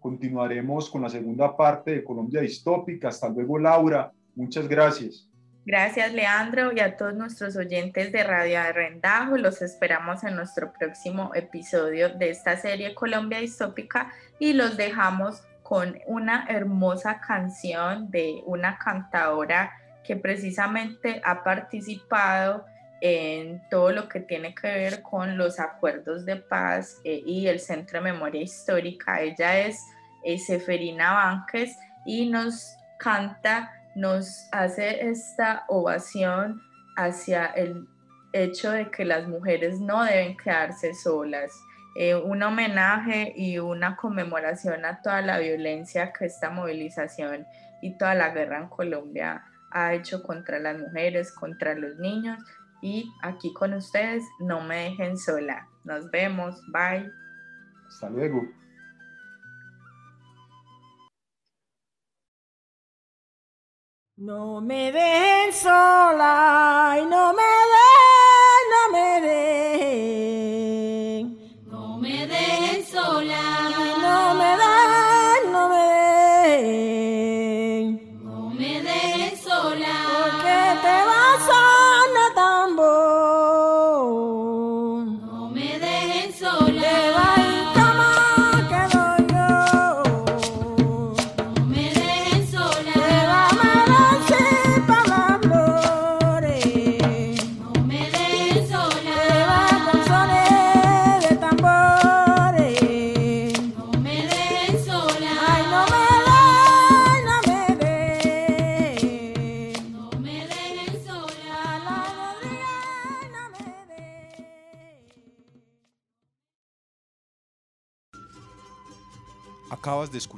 continuaremos 0.00 0.90
con 0.90 1.02
la 1.02 1.08
segunda 1.08 1.56
parte 1.56 1.92
de 1.92 2.04
Colombia 2.04 2.40
Distópica. 2.40 3.08
Hasta 3.08 3.28
luego, 3.28 3.58
Laura. 3.58 4.12
Muchas 4.34 4.68
gracias. 4.68 5.28
Gracias, 5.66 6.12
Leandro, 6.12 6.72
y 6.72 6.80
a 6.80 6.98
todos 6.98 7.14
nuestros 7.14 7.56
oyentes 7.56 8.12
de 8.12 8.22
Radio 8.22 8.60
Arrendajo. 8.60 9.38
Los 9.38 9.62
esperamos 9.62 10.22
en 10.22 10.36
nuestro 10.36 10.74
próximo 10.74 11.30
episodio 11.34 12.10
de 12.10 12.28
esta 12.28 12.58
serie 12.58 12.94
Colombia 12.94 13.38
Distópica 13.38 14.12
y 14.38 14.52
los 14.52 14.76
dejamos 14.76 15.42
con 15.62 15.98
una 16.06 16.44
hermosa 16.50 17.18
canción 17.26 18.10
de 18.10 18.42
una 18.44 18.76
cantadora 18.76 19.72
que 20.04 20.16
precisamente 20.16 21.22
ha 21.24 21.42
participado 21.42 22.66
en 23.00 23.66
todo 23.70 23.90
lo 23.90 24.06
que 24.06 24.20
tiene 24.20 24.54
que 24.54 24.66
ver 24.66 25.00
con 25.00 25.38
los 25.38 25.58
acuerdos 25.58 26.26
de 26.26 26.36
paz 26.36 26.98
eh, 27.04 27.22
y 27.24 27.46
el 27.46 27.58
Centro 27.58 28.00
de 28.00 28.12
Memoria 28.12 28.42
Histórica. 28.42 29.22
Ella 29.22 29.60
es 29.60 29.80
eh, 30.24 30.38
Seferina 30.38 31.14
Banques 31.14 31.78
y 32.04 32.28
nos 32.28 32.76
canta 32.98 33.72
nos 33.94 34.48
hace 34.52 35.08
esta 35.08 35.64
ovación 35.68 36.60
hacia 36.96 37.46
el 37.46 37.86
hecho 38.32 38.70
de 38.72 38.90
que 38.90 39.04
las 39.04 39.28
mujeres 39.28 39.80
no 39.80 40.04
deben 40.04 40.36
quedarse 40.36 40.94
solas. 40.94 41.52
Eh, 41.96 42.16
un 42.16 42.42
homenaje 42.42 43.32
y 43.36 43.58
una 43.58 43.96
conmemoración 43.96 44.84
a 44.84 45.00
toda 45.00 45.22
la 45.22 45.38
violencia 45.38 46.12
que 46.12 46.26
esta 46.26 46.50
movilización 46.50 47.46
y 47.82 47.96
toda 47.96 48.14
la 48.14 48.30
guerra 48.30 48.58
en 48.58 48.68
Colombia 48.68 49.44
ha 49.70 49.94
hecho 49.94 50.22
contra 50.22 50.58
las 50.58 50.78
mujeres, 50.78 51.32
contra 51.32 51.74
los 51.74 51.96
niños. 51.96 52.38
Y 52.82 53.08
aquí 53.22 53.52
con 53.54 53.74
ustedes, 53.74 54.24
no 54.40 54.60
me 54.60 54.90
dejen 54.90 55.16
sola. 55.16 55.68
Nos 55.84 56.10
vemos. 56.10 56.60
Bye. 56.72 57.10
Hasta 57.88 58.10
luego. 58.10 58.42
No 64.16 64.60
me 64.60 64.92
dejen 64.92 65.52
sola 65.52 66.13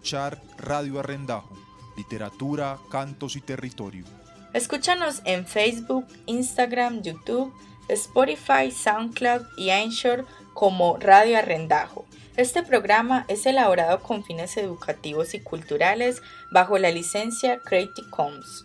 escuchar 0.07 0.41
Radio 0.59 1.01
Arrendajo, 1.01 1.51
literatura, 1.97 2.79
cantos 2.93 3.35
y 3.35 3.41
territorio. 3.41 4.05
Escúchanos 4.53 5.21
en 5.25 5.45
Facebook, 5.45 6.07
Instagram, 6.27 7.03
YouTube, 7.03 7.53
Spotify, 7.89 8.71
SoundCloud 8.71 9.43
y 9.57 9.71
Anchor 9.71 10.25
como 10.55 10.97
Radio 10.99 11.39
Arrendajo. 11.39 12.07
Este 12.37 12.63
programa 12.63 13.25
es 13.27 13.47
elaborado 13.47 14.01
con 14.01 14.23
fines 14.23 14.57
educativos 14.57 15.35
y 15.35 15.41
culturales 15.41 16.23
bajo 16.53 16.79
la 16.79 16.93
licencia 16.93 17.59
Creative 17.59 18.09
Commons. 18.11 18.65